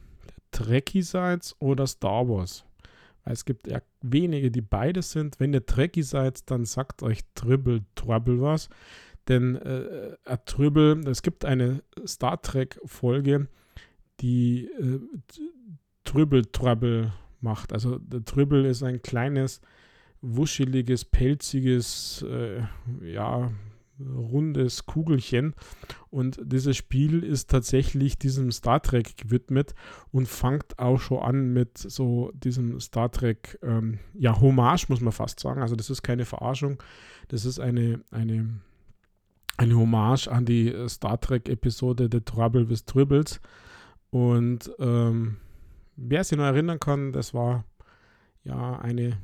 Trekkie 0.50 1.02
seid 1.02 1.54
oder 1.58 1.86
Star 1.86 2.28
Wars. 2.28 2.64
Es 3.24 3.44
gibt 3.44 3.66
ja 3.66 3.80
wenige, 4.00 4.50
die 4.50 4.62
beides 4.62 5.12
sind. 5.12 5.38
Wenn 5.38 5.52
ihr 5.52 5.66
Trekkie 5.66 6.02
seid, 6.02 6.50
dann 6.50 6.64
sagt 6.64 7.02
euch 7.02 7.20
Tribble 7.34 7.84
Trouble 7.94 8.40
was. 8.40 8.68
Denn 9.28 9.56
äh, 9.56 10.16
äh 10.24 10.38
Tribble, 10.46 11.00
es 11.08 11.22
gibt 11.22 11.44
eine 11.44 11.82
Star 12.06 12.40
Trek-Folge, 12.40 13.48
die 14.20 14.64
äh, 14.66 15.00
Tribble 16.04 16.50
Trouble 16.50 17.12
macht. 17.40 17.72
Also 17.72 17.98
der 17.98 18.24
Tribble 18.24 18.66
ist 18.66 18.82
ein 18.82 19.02
kleines 19.02 19.60
wuscheliges, 20.22 21.04
pelziges, 21.04 22.24
äh, 22.28 22.62
ja, 23.02 23.52
rundes 24.00 24.86
Kugelchen. 24.86 25.54
Und 26.10 26.40
dieses 26.42 26.76
Spiel 26.76 27.22
ist 27.22 27.50
tatsächlich 27.50 28.18
diesem 28.18 28.50
Star 28.52 28.80
Trek 28.80 29.16
gewidmet 29.16 29.74
und 30.12 30.28
fängt 30.28 30.78
auch 30.78 31.00
schon 31.00 31.18
an 31.18 31.52
mit 31.52 31.78
so 31.78 32.30
diesem 32.34 32.80
Star 32.80 33.10
Trek, 33.10 33.58
ähm, 33.62 33.98
ja, 34.14 34.40
Hommage, 34.40 34.88
muss 34.88 35.00
man 35.00 35.12
fast 35.12 35.40
sagen. 35.40 35.62
Also 35.62 35.76
das 35.76 35.90
ist 35.90 36.02
keine 36.02 36.24
Verarschung, 36.24 36.82
das 37.28 37.44
ist 37.44 37.60
eine, 37.60 38.00
eine, 38.10 38.60
eine 39.56 39.76
Hommage 39.76 40.28
an 40.28 40.44
die 40.46 40.74
Star 40.88 41.20
Trek-Episode 41.20 42.08
The 42.10 42.20
Trouble 42.20 42.68
with 42.68 42.84
Tribbles. 42.84 43.40
Und 44.10 44.70
ähm, 44.78 45.36
wer 45.96 46.24
sich 46.24 46.38
noch 46.38 46.44
erinnern 46.44 46.80
kann, 46.80 47.12
das 47.12 47.34
war 47.34 47.64
ja 48.44 48.78
eine 48.78 49.18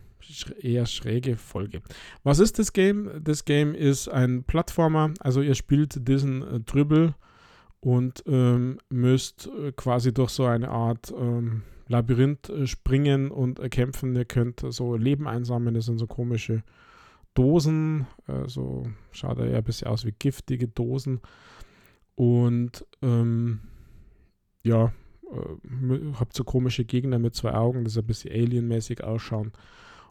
eher 0.60 0.86
schräge 0.86 1.36
Folge. 1.36 1.82
Was 2.22 2.38
ist 2.38 2.58
das 2.58 2.72
Game? 2.72 3.10
Das 3.22 3.44
Game 3.44 3.74
ist 3.74 4.08
ein 4.08 4.44
Plattformer, 4.44 5.12
also 5.20 5.40
ihr 5.40 5.54
spielt 5.54 6.08
diesen 6.08 6.42
äh, 6.42 6.60
Dribble 6.60 7.14
und 7.80 8.22
ähm, 8.26 8.78
müsst 8.88 9.48
äh, 9.48 9.72
quasi 9.72 10.12
durch 10.12 10.30
so 10.30 10.44
eine 10.44 10.70
Art 10.70 11.12
ähm, 11.16 11.62
Labyrinth 11.88 12.48
äh, 12.48 12.66
springen 12.66 13.30
und 13.30 13.60
kämpfen. 13.70 14.16
Ihr 14.16 14.24
könnt 14.24 14.64
so 14.68 14.96
Leben 14.96 15.28
einsammeln, 15.28 15.74
das 15.74 15.86
sind 15.86 15.98
so 15.98 16.06
komische 16.06 16.62
Dosen, 17.34 18.06
äh, 18.26 18.48
so 18.48 18.86
schaut 19.10 19.38
er 19.38 19.48
ja 19.48 19.58
ein 19.58 19.64
bisschen 19.64 19.88
aus 19.88 20.04
wie 20.06 20.14
giftige 20.18 20.68
Dosen 20.68 21.20
und 22.14 22.86
ähm, 23.02 23.60
ja, 24.62 24.92
äh, 25.30 26.12
habt 26.18 26.34
so 26.34 26.44
komische 26.44 26.84
Gegner 26.84 27.18
mit 27.18 27.34
zwei 27.34 27.54
Augen, 27.54 27.84
das 27.84 27.98
ein 27.98 28.06
bisschen 28.06 28.32
alienmäßig 28.32 29.02
ausschauen. 29.02 29.52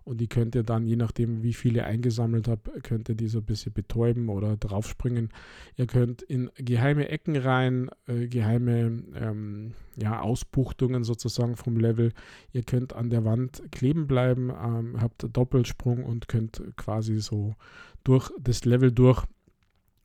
Und 0.06 0.20
die 0.20 0.28
könnt 0.28 0.56
ihr 0.56 0.64
dann, 0.64 0.86
je 0.86 0.98
nachdem, 0.98 1.44
wie 1.44 1.54
viele 1.54 1.86
eingesammelt 1.86 2.48
habt, 2.48 2.70
könnt 2.84 3.08
ihr 3.10 3.16
die 3.16 3.28
so 3.28 3.40
ein 3.40 3.46
bisschen 3.46 3.72
betäuben 3.72 4.30
oder 4.30 4.58
draufspringen. 4.58 5.30
Ihr 5.78 5.88
könnt 5.88 6.22
in 6.22 6.52
geheime 6.56 7.08
Ecken 7.08 7.38
rein, 7.38 7.90
äh, 8.08 8.28
geheime 8.28 9.04
ähm, 9.16 9.74
ja, 9.96 10.20
Ausbuchtungen 10.20 11.04
sozusagen 11.04 11.56
vom 11.56 11.78
Level. 11.78 12.12
Ihr 12.52 12.64
könnt 12.64 12.94
an 12.94 13.10
der 13.10 13.24
Wand 13.24 13.64
kleben 13.72 14.08
bleiben, 14.08 14.50
ähm, 14.50 15.02
habt 15.02 15.26
Doppelsprung 15.32 16.04
und 16.04 16.28
könnt 16.28 16.62
quasi 16.76 17.20
so 17.20 17.56
durch 18.04 18.30
das 18.40 18.66
Level 18.66 18.92
durch 18.92 19.24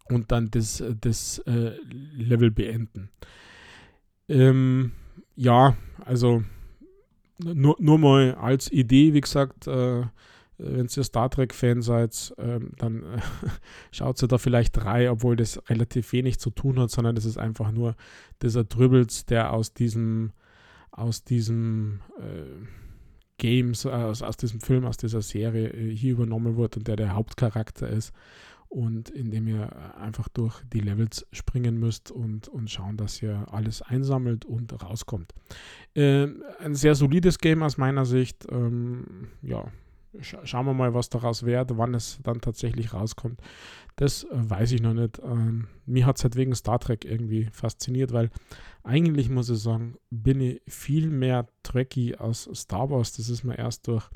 und 0.08 0.30
dann 0.30 0.50
das, 0.50 0.82
das 1.00 1.38
äh, 1.40 1.72
Level 2.14 2.50
beenden. 2.50 3.10
Ähm, 4.28 4.92
ja, 5.34 5.76
also 6.04 6.44
nur, 7.38 7.76
nur 7.78 7.98
mal 7.98 8.34
als 8.34 8.70
Idee, 8.70 9.14
wie 9.14 9.20
gesagt, 9.20 9.66
äh, 9.66 10.02
wenn 10.58 10.88
ihr 10.94 11.04
Star 11.04 11.30
Trek-Fan 11.30 11.82
seid, 11.82 12.34
äh, 12.36 12.58
dann 12.76 13.02
äh, 13.14 13.20
schaut 13.92 14.20
ihr 14.22 14.28
da 14.28 14.38
vielleicht 14.38 14.76
drei, 14.76 15.10
obwohl 15.10 15.36
das 15.36 15.62
relativ 15.68 16.12
wenig 16.12 16.38
zu 16.38 16.50
tun 16.50 16.78
hat, 16.80 16.90
sondern 16.90 17.14
das 17.14 17.24
ist 17.24 17.38
einfach 17.38 17.70
nur 17.70 17.94
dieser 18.42 18.64
Dribbles, 18.64 19.24
der 19.26 19.52
aus 19.52 19.72
diesem, 19.72 20.32
aus 20.90 21.22
diesem 21.24 22.00
äh, 22.18 22.66
Games, 23.38 23.86
aus, 23.86 24.22
aus 24.22 24.36
diesem 24.36 24.60
Film, 24.60 24.84
aus 24.84 24.96
dieser 24.96 25.22
Serie 25.22 25.68
äh, 25.68 25.94
hier 25.94 26.12
übernommen 26.12 26.56
wird 26.56 26.76
und 26.76 26.88
der 26.88 26.96
der 26.96 27.14
Hauptcharakter 27.14 27.88
ist 27.88 28.12
und 28.68 29.08
indem 29.10 29.48
ihr 29.48 29.96
einfach 29.96 30.28
durch 30.28 30.62
die 30.72 30.80
Levels 30.80 31.26
springen 31.32 31.78
müsst 31.78 32.10
und, 32.10 32.48
und 32.48 32.70
schauen, 32.70 32.96
dass 32.96 33.22
ihr 33.22 33.46
alles 33.50 33.82
einsammelt 33.82 34.44
und 34.44 34.82
rauskommt. 34.82 35.32
Äh, 35.94 36.28
ein 36.60 36.74
sehr 36.74 36.94
solides 36.94 37.38
Game 37.38 37.62
aus 37.62 37.78
meiner 37.78 38.04
Sicht. 38.04 38.46
Ähm, 38.50 39.28
ja, 39.42 39.66
Scha 40.20 40.44
schauen 40.44 40.66
wir 40.66 40.74
mal, 40.74 40.94
was 40.94 41.10
daraus 41.10 41.44
wird, 41.44 41.76
wann 41.76 41.94
es 41.94 42.18
dann 42.22 42.40
tatsächlich 42.40 42.92
rauskommt. 42.92 43.40
Das 43.96 44.24
äh, 44.24 44.28
weiß 44.30 44.72
ich 44.72 44.82
noch 44.82 44.94
nicht. 44.94 45.20
Ähm, 45.22 45.68
mir 45.86 46.06
hat 46.06 46.18
es 46.18 46.24
halt 46.24 46.36
wegen 46.36 46.54
Star 46.54 46.78
Trek 46.78 47.04
irgendwie 47.04 47.48
fasziniert, 47.52 48.12
weil 48.12 48.30
eigentlich 48.82 49.28
muss 49.28 49.50
ich 49.50 49.58
sagen, 49.58 49.96
bin 50.10 50.40
ich 50.40 50.62
viel 50.66 51.10
mehr 51.10 51.48
Trekkie 51.62 52.16
aus 52.16 52.48
Star 52.54 52.90
Wars. 52.90 53.16
Das 53.16 53.28
ist 53.28 53.44
mir 53.44 53.58
erst 53.58 53.88
durch 53.88 54.08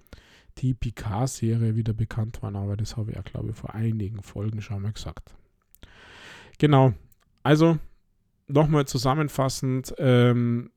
die 0.59 0.75
Picard-Serie 0.75 1.77
wieder 1.77 1.93
bekannt 1.93 2.43
waren, 2.43 2.57
aber 2.57 2.77
das 2.77 2.97
habe 2.97 3.11
ich 3.11 3.17
ja, 3.17 3.23
glaube 3.23 3.51
ich, 3.51 3.57
vor 3.57 3.75
einigen 3.75 4.23
Folgen 4.23 4.61
schon 4.61 4.83
mal 4.83 4.93
gesagt. 4.93 5.35
Genau, 6.59 6.93
also 7.43 7.79
nochmal 8.47 8.87
zusammenfassend, 8.87 9.95
ähm, 9.99 10.71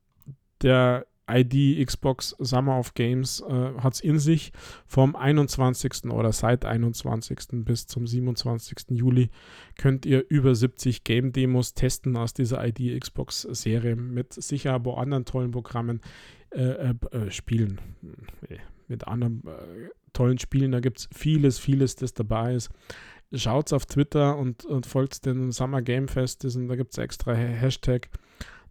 der 0.62 1.06
ID 1.28 1.84
Xbox 1.84 2.36
Summer 2.38 2.78
of 2.78 2.94
Games 2.94 3.40
äh, 3.40 3.72
hat 3.80 3.94
es 3.94 4.00
in 4.00 4.18
sich. 4.18 4.52
Vom 4.86 5.16
21. 5.16 6.04
oder 6.10 6.32
seit 6.32 6.64
21. 6.64 7.64
bis 7.64 7.86
zum 7.86 8.06
27. 8.06 8.90
Juli 8.90 9.30
könnt 9.76 10.06
ihr 10.06 10.24
über 10.28 10.54
70 10.54 11.04
Game 11.04 11.32
Demos 11.32 11.74
testen 11.74 12.16
aus 12.16 12.32
dieser 12.32 12.64
ID 12.64 13.00
Xbox 13.00 13.42
Serie 13.42 13.96
mit 13.96 14.34
sicher 14.34 14.72
aber 14.72 14.98
anderen 14.98 15.24
tollen 15.24 15.50
Programmen 15.50 16.00
äh, 16.50 16.62
äh, 16.62 16.94
äh 17.10 17.30
spielen. 17.30 17.80
Mit 18.88 19.06
anderen 19.06 19.42
äh, 19.46 19.88
tollen 20.12 20.38
Spielen. 20.38 20.72
Da 20.72 20.80
gibt 20.80 20.98
es 20.98 21.08
vieles, 21.14 21.58
vieles, 21.58 21.96
das 21.96 22.14
dabei 22.14 22.54
ist. 22.54 22.70
Schaut 23.32 23.72
auf 23.72 23.86
Twitter 23.86 24.36
und, 24.36 24.64
und 24.64 24.86
folgt 24.86 25.26
dem 25.26 25.50
Summer 25.50 25.82
Game 25.82 26.08
Fest. 26.08 26.44
da 26.44 26.76
gibt 26.76 26.92
es 26.92 26.98
extra 26.98 27.34
Hashtag 27.34 28.08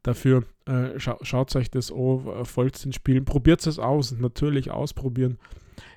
dafür. 0.04 0.44
Äh, 0.66 1.00
scha 1.00 1.18
schaut 1.22 1.56
euch 1.56 1.70
das 1.70 1.92
an, 1.92 1.98
äh, 2.28 2.46
folgt 2.46 2.84
den 2.86 2.94
Spielen, 2.94 3.26
probiert 3.26 3.66
es 3.68 3.80
aus, 3.80 4.12
natürlich 4.12 4.72
ausprobieren. 4.72 5.38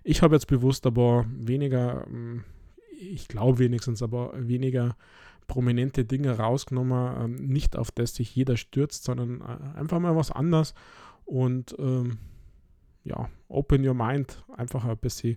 Ich 0.02 0.22
habe 0.22 0.35
jetzt 0.35 0.46
bewusst 0.46 0.87
aber 0.87 1.26
weniger, 1.31 2.04
hm, 2.07 2.44
ich 2.98 3.28
glaube 3.28 3.59
wenigstens, 3.59 4.02
aber 4.02 4.33
weniger 4.37 4.96
prominente 5.46 6.04
Dinge 6.04 6.37
rausgenommen, 6.37 7.24
ähm, 7.24 7.46
nicht 7.46 7.76
auf 7.76 7.90
das 7.90 8.14
sich 8.14 8.35
jeder 8.35 8.57
stürzt, 8.57 9.04
sondern 9.04 9.40
äh, 9.40 9.78
einfach 9.78 9.98
mal 9.98 10.16
was 10.16 10.31
anderes 10.31 10.74
und 11.24 11.74
ähm, 11.78 12.18
ja, 13.09 13.29
open 13.49 13.87
your 13.87 13.94
mind, 13.94 14.42
einfach 14.57 14.85
ein 14.85 14.97
bisschen 14.99 15.37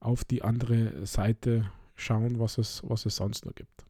auf 0.00 0.24
die 0.24 0.42
andere 0.42 1.06
Seite 1.06 1.70
schauen, 1.94 2.38
was 2.38 2.58
es, 2.58 2.82
was 2.84 3.06
es 3.06 3.16
sonst 3.16 3.46
noch 3.46 3.54
gibt. 3.54 3.84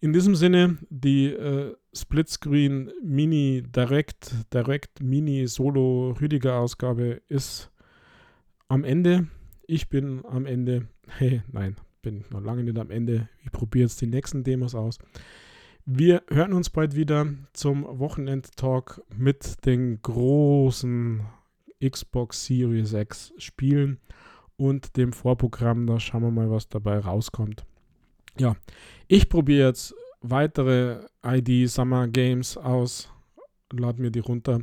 In 0.00 0.12
diesem 0.12 0.36
Sinne, 0.36 0.78
die 0.90 1.26
äh, 1.26 1.74
Splitscreen 1.92 2.92
Mini 3.02 3.64
Direct, 3.66 4.32
Direct 4.54 5.02
Mini 5.02 5.48
Solo 5.48 6.16
Rüdiger 6.20 6.60
Ausgabe 6.60 7.20
ist 7.26 7.70
am 8.68 8.84
Ende. 8.84 9.26
Ich 9.66 9.88
bin 9.88 10.24
am 10.24 10.46
Ende. 10.46 10.88
Hey, 11.16 11.40
nein, 11.50 11.74
bin 12.02 12.26
noch 12.28 12.42
lange 12.42 12.62
nicht 12.62 12.78
am 12.78 12.90
Ende. 12.90 13.30
Ich 13.42 13.50
probiere 13.50 13.84
jetzt 13.84 14.02
die 14.02 14.06
nächsten 14.06 14.44
Demos 14.44 14.74
aus. 14.74 14.98
Wir 15.86 16.22
hören 16.28 16.52
uns 16.52 16.68
bald 16.68 16.94
wieder 16.94 17.26
zum 17.54 17.84
Wochenend-Talk 17.84 19.02
mit 19.16 19.64
den 19.64 20.02
großen 20.02 21.22
Xbox 21.84 22.46
Series 22.46 22.92
X 22.92 23.32
spielen 23.38 23.98
und 24.56 24.96
dem 24.96 25.12
Vorprogramm. 25.12 25.86
Da 25.86 26.00
schauen 26.00 26.22
wir 26.22 26.30
mal, 26.30 26.50
was 26.50 26.68
dabei 26.68 26.98
rauskommt. 26.98 27.64
Ja, 28.38 28.56
ich 29.06 29.28
probiere 29.28 29.68
jetzt 29.68 29.94
weitere 30.20 31.06
ID 31.24 31.68
Summer 31.70 32.08
Games 32.08 32.56
aus, 32.56 33.12
lade 33.72 34.00
mir 34.00 34.10
die 34.10 34.20
runter 34.20 34.60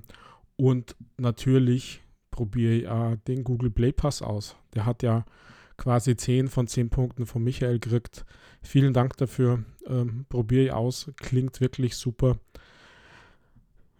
und 0.56 0.96
natürlich 1.18 2.02
probiere 2.32 2.74
ich 2.74 2.86
äh, 2.86 3.18
den 3.28 3.44
Google 3.44 3.72
Play 3.72 3.92
Pass 3.92 4.22
aus. 4.22 4.56
Der 4.74 4.86
hat 4.86 5.04
ja 5.04 5.26
quasi 5.78 6.16
10 6.16 6.48
von 6.48 6.68
10 6.68 6.90
Punkten 6.90 7.26
von 7.26 7.44
Michael 7.44 7.80
gekriegt. 7.80 8.26
Vielen 8.62 8.94
Dank 8.94 9.18
dafür. 9.18 9.64
Ähm, 9.88 10.26
probiere 10.30 10.66
ich 10.66 10.72
aus. 10.72 11.12
Klingt 11.18 11.60
wirklich 11.62 11.96
super. 11.96 12.38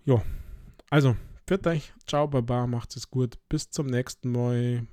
Ja, 0.06 0.22
also 0.90 1.16
Pfiat 1.48 1.68
euch, 1.68 1.94
ciao, 2.08 2.28
baba, 2.28 2.66
macht 2.66 2.96
es 2.98 3.12
gut, 3.12 3.38
bis 3.50 3.70
zum 3.70 3.86
nächsten 3.86 4.32
Mal. 4.32 4.88